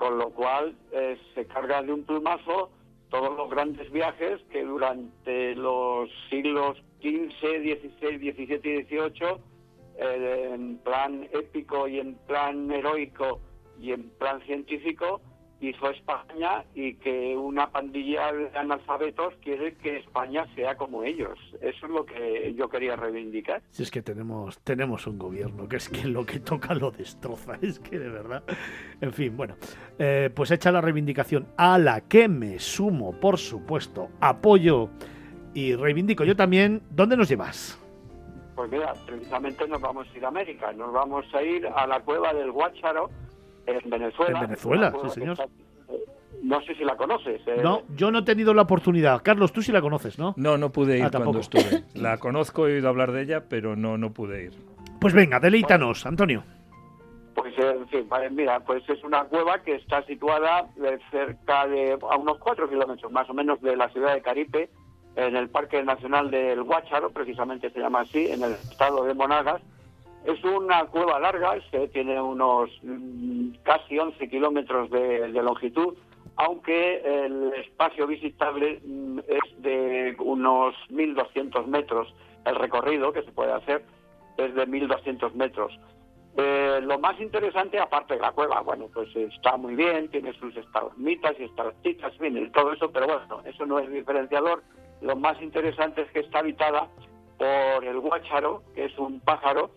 con 0.00 0.16
lo 0.16 0.30
cual 0.30 0.74
eh, 0.92 1.18
se 1.34 1.46
carga 1.46 1.82
de 1.82 1.92
un 1.92 2.04
plumazo 2.04 2.70
todos 3.10 3.36
los 3.36 3.50
grandes 3.50 3.92
viajes 3.92 4.40
que 4.50 4.64
durante 4.64 5.54
los 5.56 6.08
siglos 6.30 6.78
XV, 7.02 7.28
XVI, 7.38 8.32
XVII 8.32 8.78
y 8.78 8.84
XVIII, 8.86 9.36
eh, 9.98 10.52
en 10.54 10.78
plan 10.78 11.28
épico 11.34 11.86
y 11.86 12.00
en 12.00 12.14
plan 12.26 12.70
heroico 12.70 13.40
y 13.78 13.92
en 13.92 14.08
plan 14.18 14.40
científico, 14.46 15.20
hizo 15.60 15.90
España 15.90 16.64
y 16.74 16.94
que 16.94 17.36
una 17.36 17.70
pandilla 17.70 18.32
de 18.32 18.58
analfabetos 18.58 19.34
quiere 19.42 19.74
que 19.74 19.98
España 19.98 20.46
sea 20.54 20.76
como 20.76 21.04
ellos. 21.04 21.38
Eso 21.60 21.86
es 21.86 21.92
lo 21.92 22.04
que 22.06 22.54
yo 22.56 22.68
quería 22.68 22.96
reivindicar. 22.96 23.62
Si 23.70 23.82
es 23.82 23.90
que 23.90 24.02
tenemos, 24.02 24.58
tenemos 24.60 25.06
un 25.06 25.18
gobierno 25.18 25.68
que 25.68 25.76
es 25.76 25.88
que 25.88 26.08
lo 26.08 26.24
que 26.24 26.40
toca 26.40 26.74
lo 26.74 26.90
destroza, 26.90 27.58
es 27.62 27.78
que 27.78 27.98
de 27.98 28.08
verdad. 28.08 28.42
En 29.00 29.12
fin, 29.12 29.36
bueno, 29.36 29.56
eh, 29.98 30.30
pues 30.34 30.50
hecha 30.50 30.72
la 30.72 30.80
reivindicación 30.80 31.48
a 31.56 31.78
la 31.78 32.00
que 32.02 32.28
me 32.28 32.58
sumo, 32.58 33.12
por 33.12 33.38
supuesto, 33.38 34.08
apoyo 34.20 34.88
y 35.52 35.74
reivindico 35.74 36.24
yo 36.24 36.34
también. 36.34 36.82
¿Dónde 36.90 37.16
nos 37.16 37.28
llevas? 37.28 37.78
Pues 38.54 38.70
mira, 38.70 38.94
precisamente 39.06 39.66
nos 39.68 39.80
vamos 39.80 40.06
a 40.12 40.16
ir 40.16 40.24
a 40.24 40.28
América, 40.28 40.72
nos 40.72 40.92
vamos 40.92 41.24
a 41.34 41.42
ir 41.42 41.66
a 41.66 41.86
la 41.86 42.00
cueva 42.00 42.34
del 42.34 42.52
Guácharo 42.52 43.10
en 43.66 43.90
Venezuela. 43.90 44.40
En 44.40 44.46
Venezuela, 44.46 44.92
sí 45.02 45.10
señor. 45.10 45.38
no 46.42 46.60
sé 46.62 46.74
si 46.74 46.84
la 46.84 46.96
conoces. 46.96 47.40
Eh. 47.46 47.60
No, 47.62 47.82
yo 47.96 48.10
no 48.10 48.20
he 48.20 48.22
tenido 48.22 48.54
la 48.54 48.62
oportunidad. 48.62 49.22
Carlos, 49.22 49.52
tú 49.52 49.62
sí 49.62 49.72
la 49.72 49.80
conoces, 49.80 50.18
¿no? 50.18 50.34
No, 50.36 50.58
no 50.58 50.70
pude 50.70 50.98
ir 50.98 51.04
ah, 51.04 51.10
cuando 51.10 51.40
estuve. 51.40 51.84
La 51.94 52.18
conozco, 52.18 52.66
he 52.66 52.74
oído 52.74 52.88
hablar 52.88 53.12
de 53.12 53.22
ella, 53.22 53.44
pero 53.48 53.76
no, 53.76 53.98
no 53.98 54.12
pude 54.12 54.44
ir. 54.44 54.52
Pues 55.00 55.14
venga, 55.14 55.40
deleítanos, 55.40 56.04
Antonio. 56.06 56.42
Pues 57.34 57.54
en 57.58 57.88
fin, 57.88 58.06
mira, 58.32 58.60
pues 58.60 58.86
es 58.88 59.02
una 59.02 59.24
cueva 59.24 59.62
que 59.62 59.76
está 59.76 60.04
situada 60.04 60.66
cerca 61.10 61.66
de, 61.66 61.92
a 61.92 62.16
unos 62.16 62.38
cuatro 62.38 62.68
kilómetros 62.68 63.10
más 63.10 63.30
o 63.30 63.34
menos 63.34 63.60
de 63.62 63.76
la 63.76 63.88
ciudad 63.88 64.12
de 64.14 64.20
Caripe, 64.20 64.68
en 65.16 65.36
el 65.36 65.48
Parque 65.48 65.82
Nacional 65.82 66.30
del 66.30 66.62
Guácharo, 66.62 67.10
precisamente 67.10 67.70
se 67.70 67.80
llama 67.80 68.00
así, 68.00 68.30
en 68.30 68.42
el 68.42 68.52
estado 68.52 69.04
de 69.04 69.14
Monagas. 69.14 69.62
Es 70.24 70.42
una 70.44 70.84
cueva 70.86 71.18
larga, 71.18 71.56
tiene 71.92 72.20
unos 72.20 72.70
mm, 72.82 73.52
casi 73.62 73.98
11 73.98 74.28
kilómetros 74.28 74.90
de, 74.90 75.28
longitud, 75.42 75.94
aunque 76.36 77.00
el 77.00 77.52
espacio 77.54 78.06
visitable 78.06 78.80
mm, 78.84 79.18
es 79.20 79.62
de 79.62 80.16
unos 80.18 80.74
1.200 80.90 81.66
metros. 81.66 82.14
El 82.44 82.56
recorrido 82.56 83.12
que 83.12 83.22
se 83.22 83.32
puede 83.32 83.52
hacer 83.52 83.84
es 84.36 84.54
de 84.54 84.66
1.200 84.66 85.32
metros. 85.34 85.72
Eh, 86.36 86.80
lo 86.82 86.98
más 86.98 87.20
interesante, 87.20 87.78
aparte 87.78 88.14
de 88.14 88.20
la 88.20 88.32
cueva, 88.32 88.60
bueno, 88.60 88.86
pues 88.94 89.14
está 89.16 89.56
muy 89.56 89.74
bien, 89.74 90.08
tiene 90.10 90.32
sus 90.34 90.56
estalagmitas 90.56 91.34
y 91.38 91.44
estalactitas, 91.44 92.16
bien, 92.18 92.50
todo 92.52 92.72
eso, 92.72 92.90
pero 92.92 93.06
bueno, 93.06 93.42
eso 93.44 93.66
no 93.66 93.78
es 93.78 93.90
diferenciador 93.90 94.62
lo 95.00 95.16
más 95.16 95.40
interesante 95.40 96.02
es 96.02 96.10
que 96.12 96.20
está 96.20 96.40
habitada 96.40 96.88
por 97.38 97.84
el 97.84 97.98
guácharo, 98.00 98.62
que 98.74 98.84
es 98.84 98.98
un 98.98 99.20
pájaro 99.20 99.70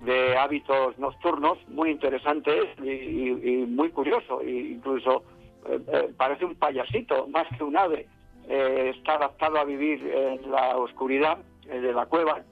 de 0.00 0.36
hábitos 0.36 0.98
nocturnos 0.98 1.58
muy 1.68 1.90
interesante 1.90 2.74
y, 2.82 3.66
muy 3.66 3.90
curioso, 3.90 4.40
e 4.42 4.50
incluso 4.50 5.24
eh, 5.68 5.78
eh, 5.88 6.14
parece 6.16 6.44
un 6.44 6.54
payasito 6.54 7.26
más 7.28 7.46
que 7.56 7.64
un 7.64 7.76
ave. 7.76 8.06
Eh, 8.48 8.94
está 8.96 9.14
adaptado 9.14 9.58
a 9.58 9.64
vivir 9.64 10.00
en 10.06 10.50
la 10.50 10.76
oscuridad 10.76 11.38
de 11.66 11.92
la 11.92 12.06
cueva 12.06 12.42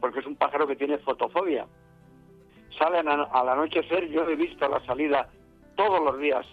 porque 0.00 0.20
es 0.20 0.26
un 0.26 0.36
pájaro 0.36 0.66
que 0.66 0.76
tiene 0.76 0.98
fotofobia. 0.98 1.66
Salen 2.78 3.08
al 3.08 3.48
anochecer, 3.48 4.08
yo 4.08 4.28
he 4.28 4.36
visto 4.36 4.68
la 4.68 4.84
salida 4.84 5.28
todos 5.74 6.02
los 6.02 6.18
días 6.18 6.46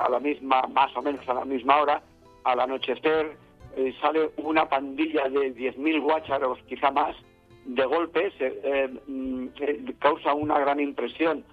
a 0.00 0.08
la 0.08 0.18
misma, 0.18 0.62
más 0.72 0.94
o 0.96 1.02
menos 1.02 1.26
a 1.28 1.34
la 1.34 1.44
misma 1.44 1.80
hora, 1.80 2.02
al 2.44 2.60
anochecer 2.60 3.36
sale 4.00 4.30
una 4.38 4.68
pandilla 4.68 5.28
de 5.28 5.54
10.000 5.54 6.02
guácharos, 6.02 6.58
quizá 6.66 6.90
más, 6.90 7.16
de 7.68 7.84
golpe, 7.84 8.32
eh, 8.40 8.88
mm, 9.06 9.48
eh, 9.60 9.94
causa 9.98 10.32
una 10.32 10.58
gran 10.58 10.80
impresión 10.80 11.44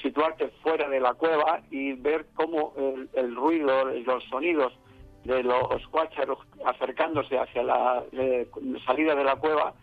situarte 0.00 0.48
fuera 0.62 0.88
de 0.88 1.00
la 1.00 1.14
cueva 1.14 1.60
y 1.70 1.94
ver 1.94 2.26
cómo 2.34 2.72
el, 3.12 3.34
ruido, 3.34 3.86
los 3.86 4.22
sonidos 4.24 4.72
de 5.24 5.42
los 5.42 5.84
guácharos 5.90 6.38
acercándose 6.64 7.36
hacia 7.36 7.64
la 7.64 8.04
salida 8.86 9.16
de 9.16 9.24
la 9.24 9.34
cueva 9.34 9.74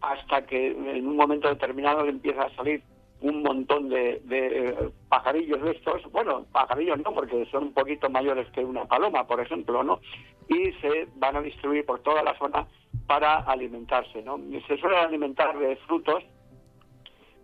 hasta 0.00 0.44
que 0.46 0.72
en 0.72 1.06
un 1.06 1.16
momento 1.16 1.48
determinado 1.48 2.04
empieza 2.06 2.42
a 2.42 2.56
salir 2.56 2.82
un 3.20 3.42
montón 3.42 3.88
de, 3.88 4.20
de 4.24 4.90
pajarillos 5.08 5.62
de 5.62 5.70
estos, 5.70 6.02
bueno, 6.10 6.44
pajarillos 6.52 6.98
no, 6.98 7.14
porque 7.14 7.46
son 7.46 7.64
un 7.64 7.72
poquito 7.72 8.10
mayores 8.10 8.48
que 8.50 8.64
una 8.64 8.84
paloma, 8.84 9.26
por 9.26 9.40
ejemplo, 9.40 9.84
¿no? 9.84 10.00
Y 10.48 10.72
se 10.80 11.08
van 11.16 11.36
a 11.36 11.42
distribuir 11.42 11.86
por 11.86 12.00
toda 12.00 12.22
la 12.24 12.36
zona 12.36 12.66
para 13.06 13.38
alimentarse, 13.38 14.22
¿no? 14.22 14.38
Se 14.66 14.76
suelen 14.78 14.98
alimentar 14.98 15.58
de 15.58 15.76
frutos 15.76 16.24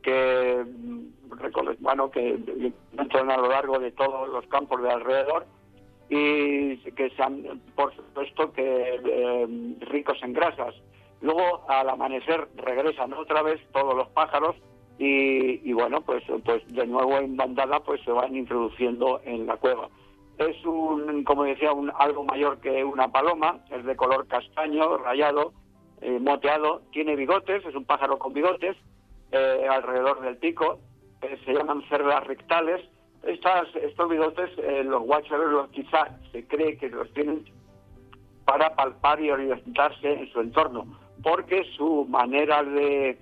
que, 0.03 0.65
bueno, 1.79 2.11
que 2.11 2.73
entran 2.99 3.31
a 3.31 3.37
lo 3.37 3.49
largo 3.49 3.79
de 3.79 3.93
todos 3.93 4.29
los 4.29 4.47
campos 4.47 4.83
de 4.83 4.91
alrededor 4.91 5.47
y 6.09 6.77
que 6.93 7.11
sean, 7.17 7.63
por 7.75 7.95
supuesto, 7.95 8.53
que 8.53 9.01
eh, 9.05 9.77
ricos 9.81 10.19
en 10.23 10.33
grasas. 10.33 10.75
Luego, 11.21 11.65
al 11.69 11.89
amanecer, 11.89 12.49
regresan 12.57 13.13
otra 13.13 13.43
vez 13.43 13.61
todos 13.73 13.95
los 13.95 14.09
pájaros 14.09 14.57
y, 14.99 15.73
bueno, 15.73 16.01
pues, 16.03 16.23
pues 16.45 16.63
de 16.69 16.87
nuevo 16.87 17.17
en 17.17 17.37
bandada 17.37 17.81
pues 17.81 18.01
se 18.05 18.13
van 18.13 18.37
introduciendo 18.37 19.21
en 19.25 19.47
la 19.47 19.57
cueva. 19.57 19.89
Es 20.49 20.65
un, 20.65 21.25
como 21.25 21.45
decía, 21.45 21.73
un, 21.73 21.93
algo 21.99 22.25
mayor 22.25 22.59
que 22.61 22.85
una 22.85 23.09
paloma, 23.09 23.61
es 23.71 23.85
de 23.85 23.97
color 23.97 24.27
castaño, 24.27 24.99
rayado, 24.99 25.53
eh, 26.01 26.19
moteado, 26.19 26.83
tiene 26.91 27.15
bigotes, 27.17 27.65
es 27.65 27.75
un 27.75 27.85
pájaro 27.85 28.19
con 28.19 28.33
bigotes 28.33 28.77
eh, 29.31 29.67
alrededor 29.71 30.21
del 30.21 30.37
pico, 30.37 30.81
se 31.45 31.53
llaman 31.53 31.83
cerdas 31.89 32.27
rectales. 32.27 32.81
Estas, 33.23 33.69
estos 33.77 34.11
bigotes, 34.11 34.51
eh, 34.59 34.83
los 34.85 35.03
guacharos 35.03 35.71
quizás 35.71 36.11
se 36.33 36.45
cree 36.49 36.77
que 36.77 36.89
los 36.89 37.13
tienen 37.15 37.45
para 38.45 38.75
palpar 38.75 39.21
y 39.21 39.31
orientarse 39.31 40.13
en 40.13 40.29
su 40.33 40.41
entorno, 40.41 40.87
porque 41.23 41.63
su 41.77 42.05
manera 42.09 42.65
de, 42.65 43.17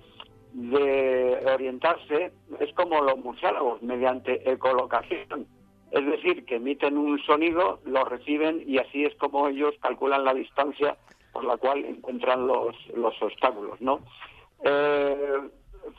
de 0.53 1.39
orientarse 1.53 2.31
es 2.59 2.73
como 2.73 3.01
los 3.01 3.17
murciélagos, 3.19 3.81
mediante 3.83 4.49
ecolocación. 4.51 5.45
Es 5.91 6.05
decir, 6.05 6.45
que 6.45 6.55
emiten 6.55 6.97
un 6.97 7.19
sonido, 7.23 7.79
lo 7.85 8.05
reciben 8.05 8.63
y 8.65 8.77
así 8.77 9.03
es 9.03 9.13
como 9.15 9.49
ellos 9.49 9.75
calculan 9.81 10.23
la 10.23 10.33
distancia 10.33 10.97
por 11.33 11.43
la 11.43 11.57
cual 11.57 11.83
encuentran 11.85 12.47
los, 12.47 12.75
los 12.95 13.13
obstáculos, 13.21 13.79
¿no? 13.81 13.99
Eh, 14.63 15.39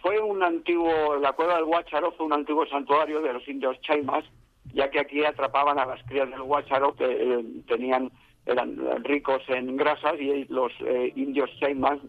fue 0.01 0.21
un 0.21 0.43
antiguo, 0.43 1.17
la 1.17 1.33
cueva 1.33 1.57
del 1.57 1.65
Guácharo 1.65 2.13
fue 2.13 2.27
un 2.27 2.33
antiguo 2.33 2.67
santuario 2.67 3.21
de 3.21 3.33
los 3.33 3.47
indios 3.49 3.81
chaimas, 3.83 4.25
ya 4.73 4.91
que 4.91 5.01
aquí 5.01 5.25
atrapaban 5.25 5.79
a 5.79 5.87
las 5.87 6.03
crías 6.05 6.31
del 6.31 6.43
Guácharo 6.43 6.95
que 6.95 7.05
eh, 7.05 7.45
tenían 7.67 8.11
eran 8.45 8.77
ricos 9.05 9.41
en 9.49 9.77
grasas 9.77 10.15
y 10.19 10.45
los 10.47 10.73
eh, 10.81 11.13
indios 11.15 11.49
chaimas 11.61 12.01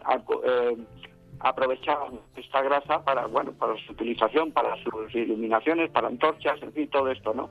aprovechaban 1.38 2.18
esta 2.36 2.60
grasa 2.60 3.04
para 3.04 3.26
bueno 3.26 3.52
para 3.52 3.76
su 3.84 3.92
utilización, 3.92 4.50
para 4.50 4.74
sus 4.82 5.14
iluminaciones, 5.14 5.90
para 5.90 6.08
antorchas, 6.08 6.58
en 6.62 6.88
todo 6.88 7.10
esto, 7.10 7.34
¿no? 7.34 7.50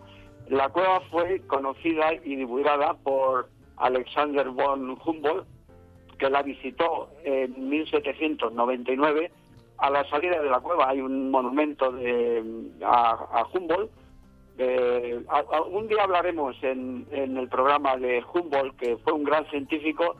La 0.50 0.70
cueva 0.70 1.02
fue 1.12 1.42
conocida 1.48 2.14
y 2.24 2.36
divulgada 2.36 2.94
por 2.96 3.50
Alexander 3.78 4.50
von 4.50 4.98
Humboldt, 5.04 5.48
que 6.18 6.30
la 6.30 6.42
visitó 6.42 7.10
en 7.24 7.70
1799 7.70 9.32
a 9.78 9.90
la 9.90 10.08
salida 10.10 10.42
de 10.42 10.50
la 10.50 10.60
cueva 10.60 10.90
hay 10.90 11.02
un 11.02 11.30
monumento 11.30 11.92
de, 11.92 12.42
a, 12.86 13.46
Humboldt. 13.54 13.92
algún 15.28 15.88
día 15.88 16.04
hablaremos 16.04 16.56
en, 16.62 17.06
el 17.12 17.50
programa 17.50 17.98
de 17.98 18.24
Humboldt, 18.34 18.78
que 18.78 18.98
fue 18.98 19.14
un 19.14 19.24
gran 19.24 19.46
científico, 19.50 20.16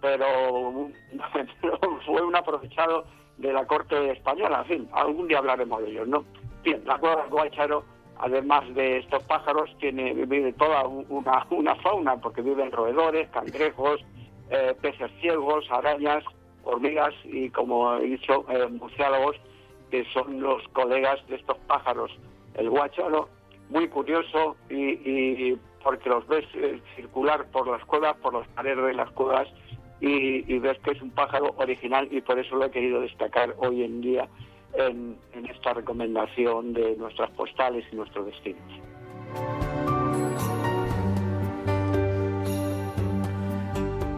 pero, 0.00 0.90
fue 2.06 2.22
un 2.22 2.36
aprovechado 2.36 3.06
de 3.38 3.52
la 3.52 3.66
corte 3.66 4.12
española. 4.12 4.60
En 4.60 4.66
fin, 4.66 4.88
algún 4.92 5.26
día 5.26 5.38
hablaremos 5.38 5.82
de 5.82 5.90
ellos, 5.90 6.06
¿no? 6.06 6.24
Bien, 6.62 6.82
la 6.84 6.98
cueva 6.98 7.24
de 7.24 7.30
Guaycharo, 7.30 7.84
además 8.18 8.72
de 8.74 8.98
estos 8.98 9.22
pájaros, 9.24 9.70
tiene 9.78 10.12
vive 10.12 10.52
toda 10.52 10.86
una, 10.86 11.46
una 11.50 11.74
fauna, 11.76 12.16
porque 12.16 12.42
viven 12.42 12.72
roedores, 12.72 13.28
cangrejos, 13.30 14.00
eh, 14.50 14.74
peces 14.80 15.10
ciegos, 15.20 15.70
arañas, 15.70 16.24
hormigas 16.64 17.14
y, 17.24 17.50
como 17.50 17.96
he 17.96 18.04
dicho, 18.04 18.44
eh, 18.48 18.66
murciélagos, 18.68 19.36
que 19.90 20.04
son 20.12 20.40
los 20.40 20.66
colegas 20.68 21.26
de 21.28 21.36
estos 21.36 21.56
pájaros. 21.66 22.10
El 22.54 22.70
guacharo, 22.70 23.28
muy 23.70 23.88
curioso 23.88 24.56
y, 24.68 25.56
porque 25.82 26.08
los 26.08 26.26
ves 26.26 26.44
eh, 26.54 26.80
circular 26.96 27.46
por 27.50 27.68
las 27.68 27.84
cuevas, 27.84 28.16
por 28.16 28.34
las 28.34 28.48
paredes 28.48 28.84
de 28.84 28.94
las 28.94 29.10
cuevas 29.10 29.48
y, 30.00 30.58
ves 30.58 30.78
que 30.80 30.92
es 30.92 31.02
un 31.02 31.10
pájaro 31.10 31.54
original 31.56 32.08
y 32.10 32.20
por 32.20 32.38
eso 32.38 32.56
lo 32.56 32.66
he 32.66 32.70
querido 32.70 33.00
destacar 33.00 33.54
hoy 33.58 33.82
en 33.82 34.00
día 34.00 34.28
en, 34.74 35.16
en 35.32 35.46
esta 35.46 35.74
recomendación 35.74 36.72
de 36.72 36.96
nuestras 36.96 37.30
postales 37.30 37.84
y 37.92 37.96
nuestros 37.96 38.26
destinos. 38.26 38.62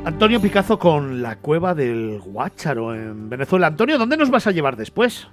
Antonio 0.05 0.41
Picazo 0.41 0.79
con 0.79 1.21
la 1.21 1.37
cueva 1.37 1.75
del 1.75 2.21
Guácharo 2.21 2.95
en 2.95 3.29
Venezuela. 3.29 3.67
Antonio, 3.67 3.99
¿dónde 3.99 4.17
nos 4.17 4.31
vas 4.31 4.47
a 4.47 4.51
llevar 4.51 4.77
después? 4.77 5.29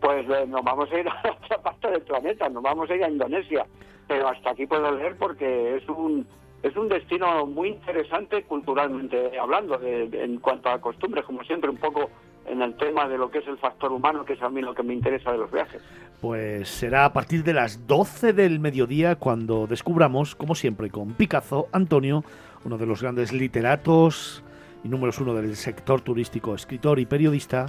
Pues 0.00 0.28
eh, 0.28 0.46
nos 0.46 0.62
vamos 0.62 0.92
a 0.92 1.00
ir 1.00 1.08
a 1.24 1.32
otra 1.42 1.62
parte 1.62 1.90
del 1.90 2.02
planeta, 2.02 2.48
nos 2.50 2.62
vamos 2.62 2.90
a 2.90 2.94
ir 2.94 3.02
a 3.02 3.08
Indonesia. 3.08 3.66
Pero 4.06 4.28
hasta 4.28 4.50
aquí 4.50 4.66
puedo 4.66 4.92
leer 4.92 5.16
porque 5.16 5.76
es 5.76 5.88
un 5.88 6.26
es 6.62 6.76
un 6.76 6.88
destino 6.88 7.46
muy 7.46 7.68
interesante 7.68 8.42
culturalmente 8.42 9.38
hablando, 9.38 9.80
en 9.82 10.38
cuanto 10.38 10.68
a 10.68 10.80
costumbres, 10.80 11.24
como 11.24 11.44
siempre, 11.44 11.70
un 11.70 11.76
poco 11.76 12.10
en 12.48 12.62
el 12.62 12.74
tema 12.76 13.08
de 13.08 13.18
lo 13.18 13.30
que 13.30 13.38
es 13.38 13.46
el 13.46 13.58
factor 13.58 13.92
humano, 13.92 14.24
que 14.24 14.34
es 14.34 14.42
a 14.42 14.48
mí 14.48 14.60
lo 14.60 14.74
que 14.74 14.82
me 14.82 14.94
interesa 14.94 15.32
de 15.32 15.38
los 15.38 15.50
viajes. 15.50 15.82
Pues 16.20 16.68
será 16.68 17.04
a 17.04 17.12
partir 17.12 17.44
de 17.44 17.52
las 17.52 17.86
12 17.86 18.32
del 18.32 18.60
mediodía 18.60 19.16
cuando 19.16 19.66
descubramos, 19.66 20.34
como 20.34 20.54
siempre, 20.54 20.90
con 20.90 21.14
Picazo, 21.14 21.68
Antonio, 21.72 22.24
uno 22.64 22.78
de 22.78 22.86
los 22.86 23.02
grandes 23.02 23.32
literatos 23.32 24.42
y 24.84 24.88
números 24.88 25.18
uno 25.20 25.34
del 25.34 25.56
sector 25.56 26.00
turístico, 26.00 26.54
escritor 26.54 26.98
y 26.98 27.06
periodista, 27.06 27.66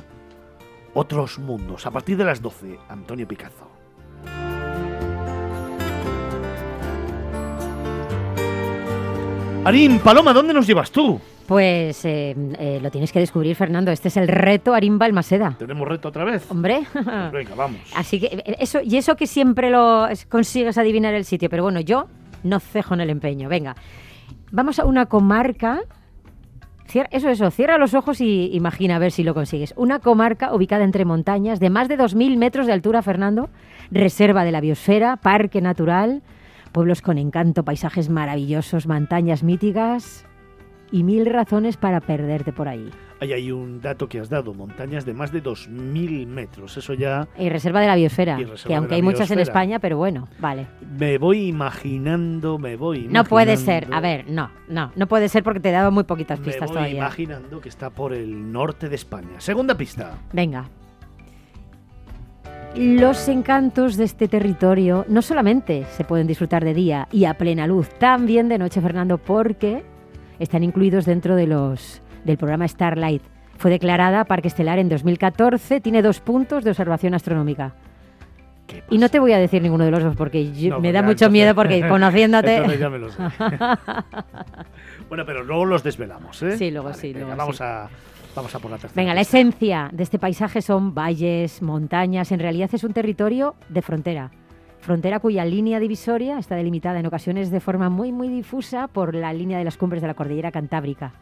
Otros 0.94 1.40
Mundos. 1.40 1.86
A 1.86 1.92
partir 1.92 2.18
de 2.18 2.26
las 2.26 2.42
12, 2.42 2.78
Antonio 2.90 3.28
Picazo. 3.28 3.77
Arín, 9.68 10.00
Paloma, 10.00 10.32
¿dónde 10.32 10.54
nos 10.54 10.66
llevas 10.66 10.92
tú? 10.92 11.20
Pues 11.46 12.06
eh, 12.06 12.34
eh, 12.58 12.80
lo 12.82 12.90
tienes 12.90 13.12
que 13.12 13.20
descubrir, 13.20 13.54
Fernando. 13.54 13.92
Este 13.92 14.08
es 14.08 14.16
el 14.16 14.30
reto 14.30 14.74
Arín 14.74 14.98
Balmaseda. 14.98 15.56
¿Tenemos 15.60 15.86
reto 15.86 16.08
otra 16.08 16.24
vez? 16.24 16.50
Hombre. 16.50 16.84
Pues 16.94 17.32
venga, 17.34 17.54
vamos. 17.54 17.82
Así 17.94 18.18
que 18.20 18.28
eh, 18.28 18.56
eso, 18.60 18.80
y 18.82 18.96
eso 18.96 19.18
que 19.18 19.28
siempre 19.28 19.70
lo 19.70 20.08
consigues 20.30 20.78
adivinar 20.78 21.14
el 21.14 21.26
sitio, 21.26 21.50
pero 21.50 21.64
bueno, 21.64 21.82
yo 21.82 22.08
no 22.44 22.62
cejo 22.62 22.94
en 22.94 23.02
el 23.02 23.10
empeño. 23.10 23.50
Venga, 23.50 23.76
Vamos 24.52 24.80
a 24.80 24.86
una 24.86 25.08
comarca. 25.08 25.82
Eso, 27.12 27.28
eso, 27.28 27.52
cierra 27.52 27.78
los 27.78 27.94
ojos 27.94 28.22
y 28.22 28.50
imagina 28.54 28.96
a 28.96 29.00
ver 29.00 29.12
si 29.12 29.24
lo 29.24 29.34
consigues. 29.34 29.74
Una 29.76 30.00
comarca 30.00 30.54
ubicada 30.54 30.86
entre 30.86 31.04
montañas 31.04 31.60
de 31.60 31.70
más 31.70 31.90
de 31.90 31.98
2.000 31.98 32.38
metros 32.38 32.66
de 32.66 32.72
altura, 32.72 33.02
Fernando, 33.02 33.50
reserva 33.92 34.46
de 34.46 34.54
la 34.54 34.62
biosfera, 34.62 35.18
parque 35.18 35.60
natural, 35.60 36.24
pueblos 36.70 37.02
con 37.02 37.18
encanto, 37.18 37.64
paisajes 37.64 38.10
maravillosos, 38.10 38.88
montañas 38.88 39.44
míticas 39.44 40.26
y 40.92 41.04
mil 41.04 41.26
razones 41.26 41.78
para 41.78 42.00
perderte 42.02 42.54
por 42.54 42.68
ahí. 42.68 42.90
Ahí 43.20 43.34
hay 43.34 43.52
un 43.52 43.82
dato 43.82 44.08
que 44.08 44.20
has 44.20 44.30
dado, 44.30 44.54
montañas 44.54 45.04
de 45.04 45.14
más 45.14 45.32
de 45.32 45.42
2.000 45.42 46.28
metros, 46.28 46.78
eso 46.78 46.94
ya... 46.94 47.28
Y 47.38 47.50
reserva 47.50 47.82
de 47.82 47.88
la 47.88 47.96
biosfera, 47.96 48.38
que 48.66 48.76
aunque 48.76 48.94
hay 48.94 49.02
muchas 49.02 49.32
en 49.32 49.40
España, 49.40 49.80
pero 49.80 49.98
bueno, 49.98 50.28
vale. 50.40 50.68
Me 51.00 51.18
voy 51.18 51.48
imaginando, 51.48 52.60
me 52.60 52.76
voy 52.76 52.98
imaginando... 52.98 53.24
No 53.24 53.30
puede 53.30 53.58
ser, 53.58 53.88
a 53.92 54.00
ver, 54.02 54.30
no, 54.30 54.52
no, 54.70 54.92
no 54.96 55.08
puede 55.08 55.30
ser 55.30 55.44
porque 55.44 55.60
te 55.60 55.70
he 55.70 55.72
dado 55.72 55.92
muy 55.92 56.04
poquitas 56.04 56.40
pistas 56.40 56.72
me 56.72 56.82
voy 56.82 56.90
imaginando 56.92 57.60
que 57.60 57.70
está 57.70 57.90
por 57.90 58.14
el 58.14 58.52
norte 58.52 58.88
de 58.88 58.96
España. 58.96 59.40
Segunda 59.40 59.76
pista. 59.76 60.20
Venga. 60.32 60.70
Los 62.78 63.28
encantos 63.28 63.98
de 63.98 64.04
este 64.04 64.28
territorio 64.28 65.04
no 65.10 65.24
solamente 65.24 65.86
se 65.96 66.04
pueden 66.04 66.28
disfrutar 66.28 66.64
de 66.64 66.76
día 66.76 67.08
y 67.12 67.26
a 67.26 67.34
plena 67.34 67.66
luz, 67.66 67.90
también 67.98 68.50
de 68.50 68.60
noche, 68.60 68.82
Fernando, 68.82 69.18
porque 69.18 69.84
están 70.38 70.64
incluidos 70.64 71.06
dentro 71.06 71.36
de 71.36 71.48
los 71.48 72.04
del 72.24 72.38
programa 72.38 72.68
Starlight. 72.68 73.24
Fue 73.58 73.72
declarada 73.72 74.26
Parque 74.26 74.50
Estelar 74.50 74.78
en 74.78 74.90
2014, 74.90 75.82
tiene 75.82 76.04
dos 76.04 76.20
puntos 76.20 76.64
de 76.64 76.70
observación 76.70 77.16
astronómica. 77.16 77.74
Y 78.92 79.00
no 79.00 79.10
te 79.10 79.18
voy 79.18 79.32
a 79.32 79.40
decir 79.40 79.64
ninguno 79.64 79.86
de 79.86 79.92
los 79.92 80.04
dos 80.04 80.16
porque 80.16 80.44
me 80.80 80.92
da 80.92 81.02
mucho 81.02 81.32
miedo 81.32 81.56
porque 81.56 81.82
conociéndote... 81.90 82.78
ya 82.78 82.90
me 82.92 83.00
lo 83.00 83.10
sé. 83.10 83.18
bueno, 85.10 85.26
pero 85.26 85.44
luego 85.44 85.66
los 85.66 85.84
desvelamos, 85.84 86.44
¿eh? 86.44 86.58
Sí, 86.58 86.70
luego 86.70 86.94
sí. 86.94 87.12
vamos, 87.14 87.60
A, 87.60 87.90
vamos 88.38 88.54
a 88.56 88.60
por 88.60 88.72
la 88.72 88.78
tercera. 88.78 89.02
Venga, 89.02 89.14
la 89.14 89.22
esencia 89.22 89.90
de 89.92 90.04
este 90.04 90.20
paisaje 90.20 90.62
son 90.62 90.94
valles, 90.94 91.62
montañas. 91.62 92.32
En 92.32 92.40
realidad 92.40 92.70
es 92.72 92.84
un 92.84 92.94
territorio 92.94 93.56
de 93.68 93.82
frontera. 93.82 94.32
Frontera 94.80 95.20
cuya 95.20 95.44
línea 95.44 95.80
divisoria 95.80 96.38
está 96.38 96.56
delimitada 96.56 97.00
en 97.00 97.08
ocasiones 97.08 97.50
de 97.50 97.60
forma 97.60 97.90
muy, 97.90 98.12
muy 98.12 98.30
difusa 98.30 98.88
por 98.88 99.16
la 99.16 99.34
línea 99.34 99.58
de 99.58 99.66
las 99.66 99.76
cumbres 99.76 100.02
de 100.02 100.08
la 100.08 100.14
cordillera 100.14 100.52
Cantábrica. 100.52 101.14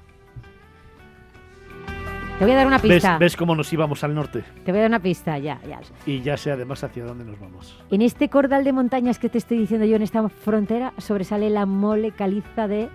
Te 2.37 2.43
voy 2.43 2.51
a 2.51 2.57
dar 2.57 2.67
una 2.67 2.79
¿Ves, 2.79 2.91
pista. 2.91 3.17
¿Ves 3.17 3.37
cómo 3.37 3.55
nos 3.55 3.71
íbamos 3.71 4.03
al 4.03 4.13
norte? 4.13 4.43
Te 4.65 4.71
voy 4.73 4.79
a 4.79 4.81
dar 4.81 4.91
una 4.91 4.99
pista, 4.99 5.37
ya, 5.37 5.61
ya. 5.65 5.79
Y 6.05 6.19
ya 6.19 6.35
sé 6.35 6.51
además 6.51 6.83
hacia 6.83 7.05
dónde 7.05 7.23
nos 7.23 7.39
vamos. 7.39 7.81
En 7.89 8.01
este 8.01 8.27
cordal 8.27 8.65
de 8.65 8.73
montañas 8.73 9.19
que 9.19 9.29
te 9.29 9.37
estoy 9.37 9.57
diciendo 9.57 9.85
yo, 9.85 9.95
en 9.95 10.01
esta 10.01 10.27
frontera, 10.27 10.91
sobresale 10.97 11.49
la 11.49 11.65
mole 11.65 12.11
caliza 12.11 12.67
de 12.67 12.89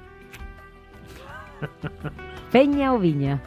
Peña 2.52 2.92
o 2.92 2.98
Viña. 2.98 3.40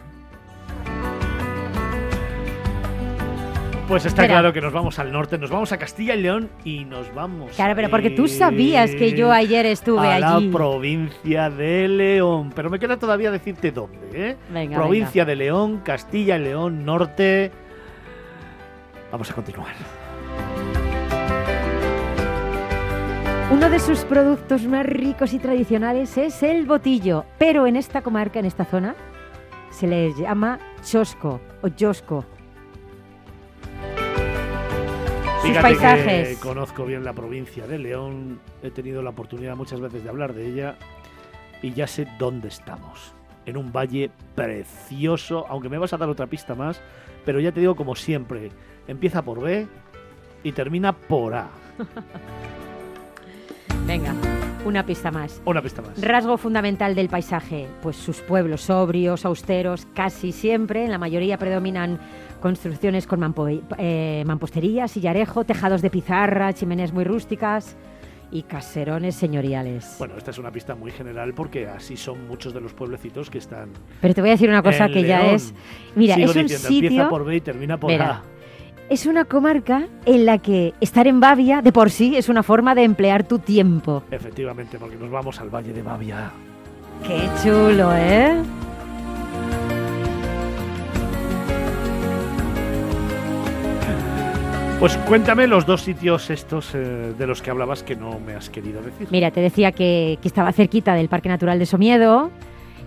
Pues 3.88 4.06
está 4.06 4.22
Espera. 4.24 4.40
claro 4.40 4.54
que 4.54 4.62
nos 4.62 4.72
vamos 4.72 4.98
al 4.98 5.12
norte, 5.12 5.38
nos 5.38 5.52
vamos 5.52 5.72
a 5.74 5.78
Castilla 5.78 6.16
y 6.16 6.22
León 6.22 6.50
y 6.64 6.86
nos 6.86 7.14
vamos. 7.14 7.52
Claro, 7.52 7.76
pero 7.76 7.90
porque 7.90 8.10
tú 8.10 8.28
sabías 8.28 8.92
que 8.96 9.14
yo 9.14 9.32
ayer 9.32 9.66
estuve 9.66 10.08
a 10.08 10.16
allí. 10.16 10.46
la 10.48 10.52
provincia 10.58 11.50
de 11.50 11.88
León. 11.90 12.52
Pero 12.56 12.70
me 12.70 12.80
queda 12.80 12.98
todavía 12.98 13.30
decirte 13.30 13.72
dónde, 13.72 14.00
¿eh? 14.14 14.38
Venga, 14.52 14.78
provincia 14.78 15.26
de 15.26 15.36
León, 15.36 15.82
Castilla 15.84 16.38
y 16.38 16.44
León, 16.44 16.86
norte. 16.86 17.52
Vamos 19.12 19.30
a 19.30 19.34
continuar. 19.34 19.74
Uno 23.52 23.70
de 23.70 23.80
sus 23.80 24.00
productos 24.06 24.64
más 24.66 24.86
ricos 24.86 25.34
y 25.34 25.40
tradicionales 25.40 26.18
es 26.18 26.42
el 26.42 26.66
botillo, 26.66 27.26
pero 27.38 27.68
en 27.68 27.76
esta 27.76 28.02
comarca, 28.02 28.40
en 28.40 28.46
esta 28.46 28.66
zona, 28.66 28.96
se 29.70 29.88
le 29.88 30.14
llama 30.16 30.58
chosco 30.84 31.40
o 31.62 31.68
yosco. 31.68 32.26
Sus 35.44 35.58
paisajes. 35.58 36.30
que 36.30 36.36
conozco 36.38 36.86
bien 36.86 37.04
la 37.04 37.12
provincia 37.12 37.68
de 37.68 37.78
León, 37.78 38.40
he 38.62 38.72
tenido 38.72 39.02
la 39.02 39.10
oportunidad 39.10 39.58
muchas 39.58 39.82
veces 39.82 40.02
de 40.02 40.10
hablar 40.10 40.34
de 40.34 40.48
ella 40.48 40.78
y 41.62 41.74
ya 41.74 41.86
sé 41.86 42.08
dónde 42.18 42.48
estamos. 42.48 43.14
En 43.46 43.58
un 43.58 43.74
valle 43.74 44.10
precioso, 44.36 45.46
aunque 45.50 45.68
me 45.68 45.78
vas 45.78 45.92
a 45.92 45.98
dar 45.98 46.08
otra 46.08 46.28
pista 46.28 46.56
más, 46.56 46.82
pero 47.26 47.42
ya 47.42 47.52
te 47.52 47.60
digo 47.60 47.76
como 47.76 47.94
siempre, 47.96 48.52
empieza 48.88 49.22
por 49.22 49.42
B 49.42 49.68
y 50.44 50.52
termina 50.54 50.94
por 50.94 51.36
A. 51.36 51.50
Venga, 53.86 54.14
una 54.66 54.86
pista 54.86 55.12
más. 55.12 55.42
Una 55.44 55.62
pista 55.62 55.82
más. 55.82 56.02
Rasgo 56.02 56.38
fundamental 56.38 56.96
del 56.96 57.10
paisaje, 57.10 57.68
pues 57.82 57.98
sus 57.98 58.22
pueblos 58.22 58.62
sobrios, 58.62 59.26
austeros, 59.26 59.86
casi 59.94 60.32
siempre, 60.32 60.86
en 60.86 60.92
la 60.92 60.98
mayoría 60.98 61.38
predominan 61.38 62.00
construcciones 62.44 63.08
con 63.08 63.22
mampo- 63.22 63.62
eh, 63.78 64.22
mampostería, 64.28 64.90
sillarejo, 64.90 65.46
tejados 65.46 65.82
de 65.82 65.90
pizarra, 65.90 66.52
chimeneas 66.52 66.92
muy 66.92 67.06
rústicas 67.06 67.78
y 68.32 68.44
caserones 68.44 69.16
señoriales. 69.16 69.96
Bueno, 69.98 70.16
esta 70.18 70.32
es 70.32 70.38
una 70.40 70.52
pista 70.52 70.76
muy 70.76 70.92
general 70.92 71.34
porque 71.34 71.68
así 71.68 71.96
son 71.96 72.28
muchos 72.28 72.54
de 72.54 72.60
los 72.60 72.74
pueblecitos 72.74 73.30
que 73.30 73.38
están. 73.38 73.70
Pero 74.02 74.14
te 74.14 74.20
voy 74.20 74.32
a 74.32 74.34
decir 74.34 74.50
una 74.50 74.62
cosa 74.62 74.90
que 74.90 75.04
ya 75.04 75.28
es... 75.28 75.54
Mira, 75.96 76.16
Sigo 76.16 76.32
es 76.32 76.36
un 76.36 76.42
diciendo, 76.44 76.68
Empieza 76.68 76.90
sitio... 76.96 77.10
por 77.10 77.24
B 77.24 77.36
y 77.38 77.42
termina 77.42 77.80
por 77.80 77.90
Mira, 77.90 78.10
A. 78.12 78.22
Es 78.90 79.06
una 79.06 79.24
comarca 79.24 79.88
en 80.06 80.26
la 80.26 80.38
que 80.40 80.74
estar 80.82 81.08
en 81.08 81.22
Bavia 81.22 81.62
de 81.62 81.72
por 81.72 81.90
sí 81.92 82.18
es 82.18 82.28
una 82.28 82.44
forma 82.44 82.76
de 82.76 82.84
emplear 82.84 83.24
tu 83.24 83.40
tiempo. 83.40 84.04
Efectivamente, 84.12 84.78
porque 84.78 84.98
nos 84.98 85.10
vamos 85.10 85.40
al 85.40 85.50
Valle 85.50 85.72
de 85.72 85.82
Bavia. 85.82 86.30
Qué 87.08 87.22
chulo, 87.42 87.94
¿eh? 87.96 88.36
Pues 94.84 94.98
cuéntame 94.98 95.48
los 95.48 95.66
dos 95.66 95.80
sitios 95.80 96.30
estos 96.30 96.76
eh, 96.76 97.14
de 97.18 97.26
los 97.26 97.42
que 97.42 97.50
hablabas 97.50 97.84
que 97.84 97.96
no 97.96 98.20
me 98.20 98.34
has 98.34 98.50
querido 98.50 98.82
decir. 98.82 99.08
Mira, 99.12 99.32
te 99.32 99.40
decía 99.40 99.72
que, 99.72 100.20
que 100.22 100.28
estaba 100.28 100.52
cerquita 100.52 100.94
del 100.94 101.08
Parque 101.08 101.30
Natural 101.30 101.58
de 101.58 101.66
Somiedo 101.66 102.32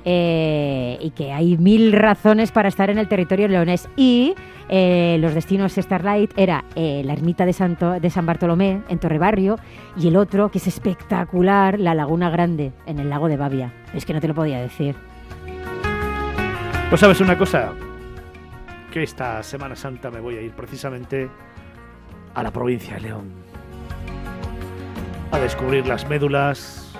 eh, 0.04 0.98
y 1.00 1.10
que 1.12 1.32
hay 1.32 1.56
mil 1.56 1.94
razones 1.94 2.52
para 2.52 2.68
estar 2.68 2.90
en 2.90 2.98
el 2.98 3.08
territorio 3.08 3.48
leonés. 3.48 3.88
Y 3.96 4.34
eh, 4.68 5.16
los 5.20 5.32
destinos 5.32 5.72
Starlight 5.72 6.32
era 6.36 6.66
eh, 6.74 7.00
la 7.02 7.14
ermita 7.14 7.46
de, 7.46 7.54
Santo, 7.54 7.98
de 7.98 8.10
San 8.10 8.26
Bartolomé 8.26 8.82
en 8.90 8.98
Torrebarrio 8.98 9.58
y 9.96 10.08
el 10.08 10.16
otro, 10.16 10.50
que 10.50 10.58
es 10.58 10.66
espectacular, 10.66 11.80
la 11.80 11.94
Laguna 11.94 12.28
Grande 12.28 12.74
en 12.84 12.98
el 12.98 13.08
lago 13.08 13.26
de 13.26 13.38
Bavia. 13.38 13.72
Es 13.94 14.04
que 14.04 14.12
no 14.12 14.20
te 14.20 14.28
lo 14.28 14.34
podía 14.34 14.60
decir. 14.60 14.96
Pues 16.90 17.00
sabes 17.00 17.22
una 17.22 17.38
cosa, 17.38 17.72
que 18.92 19.02
esta 19.02 19.42
Semana 19.42 19.74
Santa 19.74 20.10
me 20.10 20.20
voy 20.20 20.36
a 20.36 20.42
ir 20.42 20.52
precisamente 20.52 21.30
a 22.36 22.42
la 22.42 22.52
provincia 22.52 22.94
de 22.94 23.00
León. 23.00 23.32
A 25.32 25.38
descubrir 25.38 25.86
las 25.86 26.06
médulas, 26.06 26.94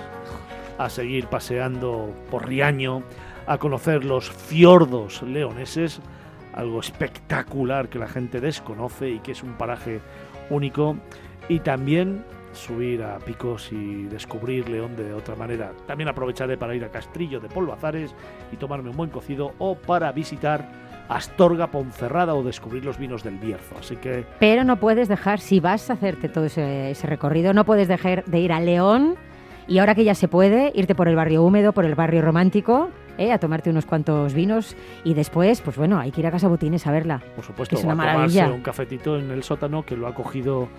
a 0.79 0.89
seguir 0.89 1.27
paseando 1.27 2.13
por 2.29 2.47
Riaño, 2.47 3.03
a 3.45 3.57
conocer 3.59 4.03
los 4.03 4.29
fiordos 4.29 5.21
leoneses, 5.21 6.01
algo 6.53 6.79
espectacular 6.79 7.87
que 7.87 7.99
la 7.99 8.07
gente 8.07 8.41
desconoce 8.41 9.11
y 9.11 9.19
que 9.19 9.31
es 9.31 9.43
un 9.43 9.53
paraje 9.53 10.01
único, 10.49 10.97
y 11.47 11.59
también 11.59 12.25
subir 12.53 13.03
a 13.03 13.19
picos 13.19 13.71
y 13.71 14.05
descubrir 14.05 14.67
León 14.67 14.95
de 14.95 15.13
otra 15.13 15.35
manera. 15.35 15.71
También 15.85 16.09
aprovecharé 16.09 16.57
para 16.57 16.73
ir 16.73 16.83
a 16.83 16.89
Castrillo 16.89 17.39
de 17.39 17.47
Polvazares 17.47 18.15
y 18.51 18.57
tomarme 18.57 18.89
un 18.89 18.97
buen 18.97 19.11
cocido 19.11 19.53
o 19.59 19.75
para 19.75 20.11
visitar 20.11 20.86
Astorga, 21.09 21.67
Ponferrada 21.67 22.33
o 22.35 22.43
descubrir 22.43 22.85
los 22.85 22.97
vinos 22.97 23.23
del 23.23 23.37
Bierzo. 23.37 23.75
Así 23.79 23.95
que 23.95 24.25
Pero 24.39 24.63
no 24.63 24.77
puedes 24.77 25.07
dejar, 25.07 25.39
si 25.39 25.59
vas 25.59 25.89
a 25.89 25.93
hacerte 25.93 26.29
todo 26.29 26.45
ese, 26.45 26.91
ese 26.91 27.07
recorrido, 27.07 27.53
no 27.53 27.65
puedes 27.65 27.87
dejar 27.87 28.23
de 28.25 28.39
ir 28.39 28.51
a 28.51 28.59
León 28.59 29.15
y 29.67 29.79
ahora 29.79 29.95
que 29.95 30.03
ya 30.03 30.15
se 30.15 30.27
puede, 30.27 30.71
irte 30.75 30.95
por 30.95 31.07
el 31.07 31.15
barrio 31.15 31.43
húmedo, 31.43 31.73
por 31.73 31.85
el 31.85 31.95
barrio 31.95 32.21
romántico, 32.21 32.89
¿eh? 33.17 33.31
a 33.33 33.37
tomarte 33.39 33.69
unos 33.69 33.85
cuantos 33.85 34.33
vinos 34.33 34.75
y 35.03 35.13
después, 35.13 35.61
pues 35.61 35.75
bueno, 35.77 35.99
hay 35.99 36.11
que 36.11 36.21
ir 36.21 36.27
a 36.27 36.31
Casa 36.31 36.47
Botines 36.47 36.87
a 36.87 36.91
verla. 36.91 37.21
por 37.35 37.43
supuesto 37.43 37.75
Es 37.75 37.83
una 37.83 37.93
a 37.93 37.95
tomarse 37.95 38.17
maravilla. 38.37 38.55
un 38.55 38.61
cafetito 38.61 39.17
en 39.17 39.31
el 39.31 39.43
sótano 39.43 39.83
que 39.85 39.97
lo 39.97 40.07
ha 40.07 40.13
cogido 40.13 40.69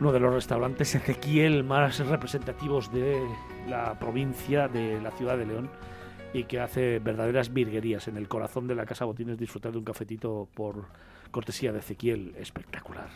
uno 0.00 0.12
de 0.12 0.20
los 0.20 0.32
restaurantes 0.32 0.94
Ezequiel 0.94 1.64
más 1.64 1.98
representativos 1.98 2.92
de 2.92 3.20
la 3.68 3.98
provincia 3.98 4.68
de 4.68 5.00
la 5.00 5.10
ciudad 5.10 5.36
de 5.36 5.46
León 5.46 5.70
y 6.32 6.44
que 6.44 6.60
hace 6.60 6.98
verdaderas 6.98 7.52
virguerías 7.52 8.08
en 8.08 8.16
el 8.16 8.28
corazón 8.28 8.66
de 8.66 8.74
la 8.74 8.86
Casa 8.86 9.04
Botines 9.04 9.38
disfrutar 9.38 9.72
de 9.72 9.78
un 9.78 9.84
cafetito 9.84 10.48
por 10.54 10.86
cortesía 11.30 11.72
de 11.72 11.80
Ezequiel 11.80 12.34
espectacular. 12.38 13.08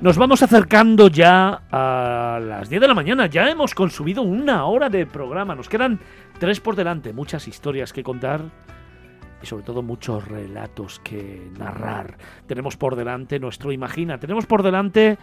Nos 0.00 0.16
vamos 0.16 0.42
acercando 0.44 1.08
ya 1.08 1.62
a 1.72 2.38
las 2.40 2.68
10 2.68 2.82
de 2.82 2.88
la 2.88 2.94
mañana. 2.94 3.26
Ya 3.26 3.50
hemos 3.50 3.74
consumido 3.74 4.22
una 4.22 4.64
hora 4.66 4.88
de 4.88 5.06
programa. 5.06 5.56
Nos 5.56 5.68
quedan 5.68 5.98
tres 6.38 6.60
por 6.60 6.76
delante. 6.76 7.12
Muchas 7.12 7.48
historias 7.48 7.92
que 7.92 8.04
contar 8.04 8.42
y 9.42 9.46
sobre 9.46 9.64
todo 9.64 9.82
muchos 9.82 10.26
relatos 10.28 11.00
que 11.00 11.50
narrar. 11.58 12.16
Tenemos 12.46 12.76
por 12.76 12.94
delante 12.94 13.40
nuestro 13.40 13.72
Imagina. 13.72 14.18
Tenemos 14.18 14.46
por 14.46 14.62
delante 14.62 15.18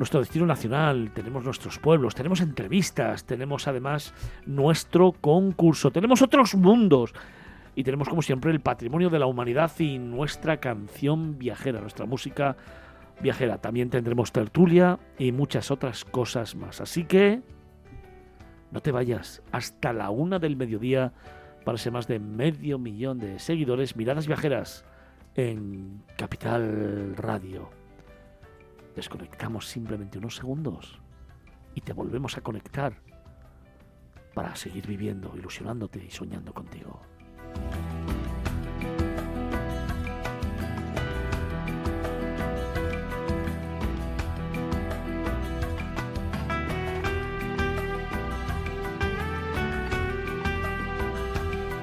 nuestro 0.00 0.20
destino 0.20 0.46
nacional. 0.46 1.10
Tenemos 1.14 1.44
nuestros 1.44 1.78
pueblos. 1.78 2.14
Tenemos 2.14 2.40
entrevistas. 2.40 3.24
Tenemos 3.26 3.68
además 3.68 4.14
nuestro 4.46 5.12
concurso. 5.12 5.90
Tenemos 5.90 6.22
otros 6.22 6.54
mundos. 6.54 7.12
Y 7.76 7.84
tenemos 7.84 8.08
como 8.08 8.22
siempre 8.22 8.50
el 8.50 8.60
patrimonio 8.60 9.10
de 9.10 9.18
la 9.18 9.26
humanidad 9.26 9.70
y 9.78 9.98
nuestra 9.98 10.56
canción 10.56 11.38
viajera, 11.38 11.82
nuestra 11.82 12.06
música 12.06 12.56
viajera. 13.20 13.58
También 13.58 13.90
tendremos 13.90 14.32
tertulia 14.32 14.98
y 15.18 15.32
muchas 15.32 15.70
otras 15.70 16.06
cosas 16.06 16.56
más. 16.56 16.80
Así 16.80 17.04
que 17.04 17.42
no 18.72 18.80
te 18.80 18.92
vayas 18.92 19.42
hasta 19.52 19.92
la 19.92 20.08
una 20.08 20.38
del 20.38 20.56
mediodía 20.56 21.12
para 21.62 21.76
ese 21.76 21.90
más 21.90 22.08
de 22.08 22.18
medio 22.18 22.78
millón 22.78 23.18
de 23.18 23.38
seguidores. 23.38 23.96
Miradas 23.96 24.26
viajeras 24.26 24.86
en 25.34 26.02
Capital 26.16 27.14
Radio. 27.16 27.79
Desconectamos 28.94 29.68
simplemente 29.68 30.18
unos 30.18 30.36
segundos 30.36 30.98
y 31.74 31.80
te 31.80 31.92
volvemos 31.92 32.36
a 32.36 32.40
conectar 32.40 32.94
para 34.34 34.54
seguir 34.56 34.86
viviendo, 34.86 35.32
ilusionándote 35.36 36.04
y 36.04 36.10
soñando 36.10 36.52
contigo. 36.52 37.00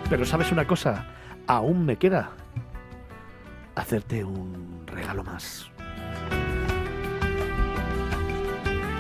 Pero 0.10 0.26
sabes 0.26 0.54
una 0.54 0.66
cosa, 0.66 1.06
aún 1.48 1.86
me 1.86 1.98
queda 1.98 2.32
hacerte 3.76 4.24
un 4.24 4.84
regalo 4.88 5.24
más. 5.24 5.70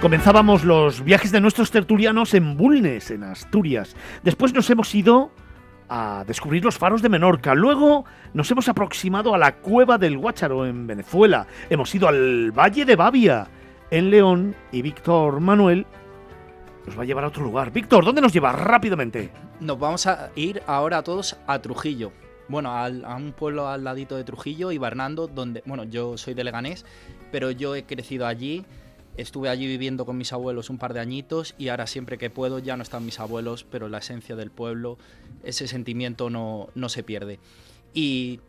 Comenzábamos 0.01 0.63
los 0.63 1.03
viajes 1.03 1.31
de 1.31 1.41
nuestros 1.41 1.71
tertulianos 1.71 2.33
en 2.35 2.55
Bulnes, 2.55 3.09
en 3.09 3.23
Asturias. 3.23 3.95
Después 4.23 4.53
nos 4.53 4.69
hemos 4.69 4.93
ido 4.93 5.31
a 5.89 6.23
descubrir 6.27 6.63
los 6.63 6.77
faros 6.77 7.01
de 7.01 7.09
Menorca. 7.09 7.55
Luego 7.55 8.05
nos 8.33 8.49
hemos 8.51 8.69
aproximado 8.69 9.33
a 9.33 9.37
la 9.39 9.55
cueva 9.55 9.97
del 9.97 10.17
Guácharo 10.17 10.67
en 10.67 10.85
Venezuela. 10.85 11.47
Hemos 11.69 11.93
ido 11.95 12.07
al 12.07 12.51
Valle 12.51 12.85
de 12.85 12.95
Bavia 12.95 13.47
en 13.89 14.11
León 14.11 14.55
y 14.71 14.83
Víctor 14.83 15.39
Manuel 15.39 15.85
nos 16.85 16.97
va 16.97 17.01
a 17.01 17.05
llevar 17.05 17.23
a 17.23 17.27
otro 17.29 17.43
lugar. 17.43 17.71
Víctor, 17.71 18.05
¿dónde 18.05 18.21
nos 18.21 18.31
lleva 18.31 18.51
rápidamente? 18.51 19.31
Nos 19.59 19.79
vamos 19.79 20.05
a 20.05 20.29
ir 20.35 20.61
ahora 20.67 21.01
todos 21.01 21.35
a 21.47 21.59
Trujillo. 21.59 22.11
Bueno, 22.49 22.71
al- 22.71 23.03
a 23.03 23.15
un 23.15 23.33
pueblo 23.33 23.67
al 23.67 23.83
ladito 23.83 24.15
de 24.15 24.23
Trujillo, 24.23 24.71
Ibernando, 24.71 25.27
donde, 25.27 25.63
bueno, 25.65 25.83
yo 25.85 26.17
soy 26.17 26.33
de 26.35 26.43
Leganés, 26.45 26.85
pero 27.31 27.49
yo 27.51 27.75
he 27.75 27.83
crecido 27.83 28.27
allí. 28.27 28.63
Estuve 29.17 29.49
allí 29.49 29.67
viviendo 29.67 30.05
con 30.05 30.17
mis 30.17 30.31
abuelos 30.31 30.69
un 30.69 30.77
par 30.77 30.93
de 30.93 30.99
añitos 30.99 31.55
y 31.57 31.69
ahora 31.69 31.87
siempre 31.87 32.17
que 32.17 32.29
puedo 32.29 32.59
ya 32.59 32.77
no 32.77 32.83
están 32.83 33.05
mis 33.05 33.19
abuelos, 33.19 33.65
pero 33.69 33.89
la 33.89 33.97
esencia 33.97 34.35
del 34.35 34.51
pueblo, 34.51 34.97
ese 35.43 35.67
sentimiento 35.67 36.29
no, 36.29 36.69
no 36.75 36.87
se 36.87 37.03
pierde. 37.03 37.39
Y 37.93 38.39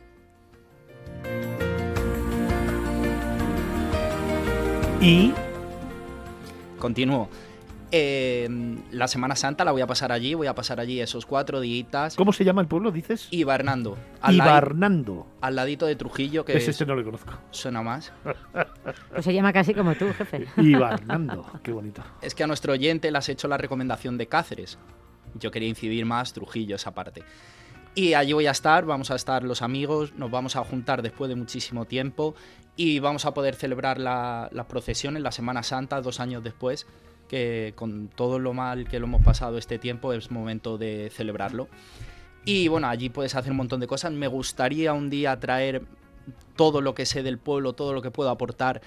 Y 5.01 5.33
continúo. 6.79 7.29
Eh, 7.91 8.47
la 8.91 9.09
Semana 9.09 9.35
Santa 9.35 9.65
la 9.65 9.73
voy 9.73 9.81
a 9.81 9.87
pasar 9.87 10.13
allí, 10.13 10.35
voy 10.35 10.47
a 10.47 10.55
pasar 10.55 10.79
allí 10.79 11.01
esos 11.01 11.25
cuatro 11.25 11.61
días. 11.61 12.17
¿cómo 12.17 12.33
se 12.33 12.45
llama 12.45 12.61
el 12.61 12.69
pueblo, 12.69 12.91
dices? 12.93 13.29
Hibernando. 13.31 13.97
Al, 14.21 14.35
Ibarnando. 14.37 15.27
al 15.41 15.57
ladito 15.57 15.87
de 15.87 15.97
Trujillo, 15.97 16.45
que 16.45 16.53
Ese 16.53 16.65
es- 16.65 16.69
este 16.71 16.87
no 16.87 16.95
lo 16.95 17.05
conozco. 17.05 17.33
suena 17.51 17.83
más. 17.83 18.13
Pues 19.13 19.25
se 19.25 19.33
llama 19.35 19.53
casi 19.53 19.75
como 19.75 19.95
tú, 19.95 20.07
jefe. 20.17 20.47
Ibarnando. 20.57 21.47
Qué 21.63 21.73
bonito. 21.73 22.03
Es 22.23 22.35
que 22.35 22.45
a 22.45 22.47
nuestro 22.47 22.73
oyente 22.75 23.11
le 23.11 23.19
has 23.19 23.29
hecho 23.29 23.49
la 23.49 23.57
recomendación 23.57 24.19
de 24.19 24.27
Cáceres. 24.27 24.79
Yo 25.35 25.51
quería 25.51 25.69
incidir 25.69 26.05
más 26.07 26.33
Trujillo, 26.33 26.77
esa 26.77 26.93
parte. 26.95 27.23
Y 27.95 28.15
allí 28.15 28.33
voy 28.33 28.47
a 28.47 28.53
estar, 28.53 28.85
vamos 28.85 29.11
a 29.11 29.17
estar 29.17 29.43
los 29.43 29.61
amigos, 29.63 30.13
nos 30.15 30.31
vamos 30.31 30.57
a 30.57 30.65
juntar 30.65 31.03
después 31.03 31.29
de 31.29 31.35
muchísimo 31.37 31.85
tiempo 31.85 32.35
y 32.77 33.01
vamos 33.01 33.25
a 33.27 33.35
poder 33.35 33.57
celebrar 33.57 33.99
la, 33.99 34.49
la 34.53 34.69
procesión 34.69 35.17
en 35.17 35.23
la 35.25 35.33
Semana 35.33 35.63
Santa 35.65 36.01
dos 36.01 36.21
años 36.21 36.45
después, 36.45 36.87
que 37.29 37.73
con 37.77 38.09
todo 38.09 38.39
lo 38.39 38.53
mal 38.55 38.89
que 38.89 38.99
lo 38.99 39.07
hemos 39.07 39.23
pasado 39.23 39.59
este 39.59 39.79
tiempo 39.79 40.13
es 40.13 40.31
momento 40.31 40.79
de 40.79 41.11
celebrarlo. 41.15 41.69
Y 42.45 42.69
bueno, 42.69 42.89
allí 42.89 43.11
puedes 43.11 43.35
hacer 43.35 43.51
un 43.51 43.59
montón 43.59 43.81
de 43.81 43.87
cosas. 43.87 44.11
Me 44.13 44.27
gustaría 44.27 44.93
un 44.95 45.11
día 45.11 45.39
traer 45.39 45.83
todo 46.57 46.81
lo 46.81 46.95
que 46.95 47.05
sé 47.07 47.23
del 47.23 47.39
pueblo, 47.39 47.75
todo 47.75 47.93
lo 47.93 48.01
que 48.03 48.11
puedo 48.11 48.31
aportar. 48.31 48.81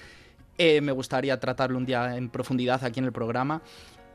Eh, 0.58 0.80
me 0.80 0.92
gustaría 0.92 1.38
tratarlo 1.40 1.78
un 1.78 1.86
día 1.86 2.16
en 2.16 2.28
profundidad 2.28 2.84
aquí 2.84 2.98
en 2.98 3.06
el 3.06 3.12
programa. 3.12 3.62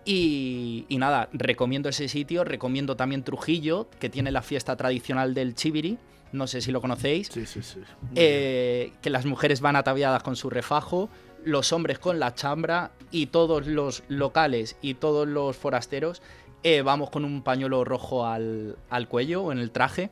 Y, 0.06 0.86
y 0.88 0.98
nada, 0.98 1.28
recomiendo 1.34 1.90
ese 1.90 2.08
sitio, 2.08 2.44
recomiendo 2.44 2.96
también 2.96 3.24
Trujillo, 3.24 3.90
que 4.00 4.10
tiene 4.10 4.32
la 4.32 4.42
fiesta 4.42 4.76
tradicional 4.78 5.34
del 5.34 5.54
chiviri, 5.54 5.98
no 6.32 6.48
sé 6.48 6.62
si 6.62 6.72
lo 6.72 6.80
conocéis, 6.80 7.28
Sí, 7.28 7.46
sí, 7.46 7.62
sí. 7.62 7.80
eh, 8.16 8.94
que 9.02 9.10
las 9.10 9.26
mujeres 9.26 9.60
van 9.60 9.76
ataviadas 9.76 10.24
con 10.24 10.36
su 10.38 10.50
refajo, 10.50 11.10
los 11.48 11.72
hombres 11.72 11.98
con 11.98 12.20
la 12.20 12.36
chambra 12.36 12.92
y 13.10 13.28
todos 13.28 13.68
los 13.68 14.04
locales 14.10 14.76
y 14.82 14.96
todos 14.96 15.28
los 15.28 15.56
forasteros 15.56 16.22
eh, 16.64 16.82
vamos 16.82 17.10
con 17.10 17.24
un 17.24 17.42
pañuelo 17.42 17.86
rojo 17.86 18.26
al, 18.26 18.78
al 18.90 19.08
cuello 19.08 19.44
o 19.44 19.52
en 19.52 19.60
el 19.60 19.72
traje. 19.72 20.10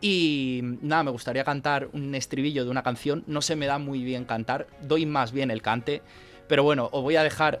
Y 0.00 0.60
nada, 0.82 1.02
me 1.02 1.10
gustaría 1.10 1.42
cantar 1.42 1.88
un 1.92 2.14
estribillo 2.14 2.64
de 2.64 2.70
una 2.70 2.82
canción. 2.82 3.24
No 3.26 3.42
se 3.42 3.56
me 3.56 3.66
da 3.66 3.78
muy 3.78 4.04
bien 4.04 4.24
cantar, 4.24 4.66
doy 4.82 5.06
más 5.06 5.32
bien 5.32 5.50
el 5.50 5.62
cante. 5.62 6.02
Pero 6.46 6.62
bueno, 6.62 6.88
os 6.92 7.02
voy 7.02 7.16
a 7.16 7.22
dejar 7.22 7.60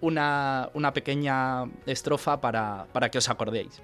una, 0.00 0.70
una 0.74 0.92
pequeña 0.92 1.64
estrofa 1.86 2.40
para, 2.40 2.86
para 2.92 3.10
que 3.10 3.18
os 3.18 3.28
acordéis. 3.28 3.80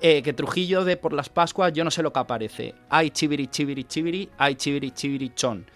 Eh, 0.00 0.22
que 0.22 0.32
Trujillo 0.32 0.84
de 0.84 0.96
por 0.96 1.12
las 1.12 1.28
Pascuas, 1.28 1.72
yo 1.72 1.82
no 1.82 1.90
sé 1.90 2.02
lo 2.02 2.12
que 2.12 2.20
aparece. 2.20 2.74
Ay, 2.88 3.10
chiviri, 3.10 3.48
chiviri, 3.48 3.84
chiviri, 3.84 4.28
ay, 4.38 4.54
chiviri, 4.54 4.90
chiviri, 4.92 5.32
chon. 5.34 5.66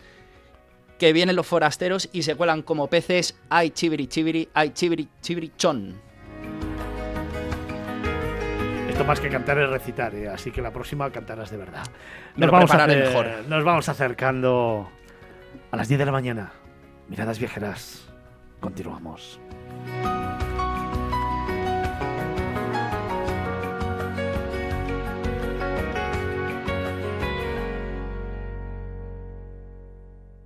Que 1.03 1.13
vienen 1.13 1.35
los 1.35 1.49
forasteros 1.49 2.09
y 2.13 2.23
se 2.23 2.37
cuelan 2.37 2.63
como 2.63 2.87
peces. 2.87 3.37
Ay, 3.51 3.71
chiviri, 3.71 4.07
chiviri, 4.07 4.49
ay, 4.55 4.71
chiviri, 4.71 5.09
chiviri, 5.21 5.51
chon. 5.57 6.01
Esto 8.89 9.05
más 9.05 9.19
que 9.19 9.29
cantar 9.29 9.59
es 9.59 9.69
recitar, 9.69 10.15
¿eh? 10.15 10.29
así 10.29 10.53
que 10.53 10.63
la 10.63 10.71
próxima 10.73 11.11
cantarás 11.11 11.51
de 11.51 11.57
verdad. 11.57 11.83
Prepararé 12.37 13.03
acer- 13.03 13.09
mejor. 13.09 13.27
nos 13.49 13.65
vamos 13.65 13.89
acercando 13.89 14.89
a 15.73 15.77
las 15.77 15.89
10 15.89 15.99
de 15.99 16.07
la 16.07 16.13
mañana. 16.13 16.53
Miradas 17.09 17.41
viajeras. 17.41 18.07
Continuamos. 18.61 19.41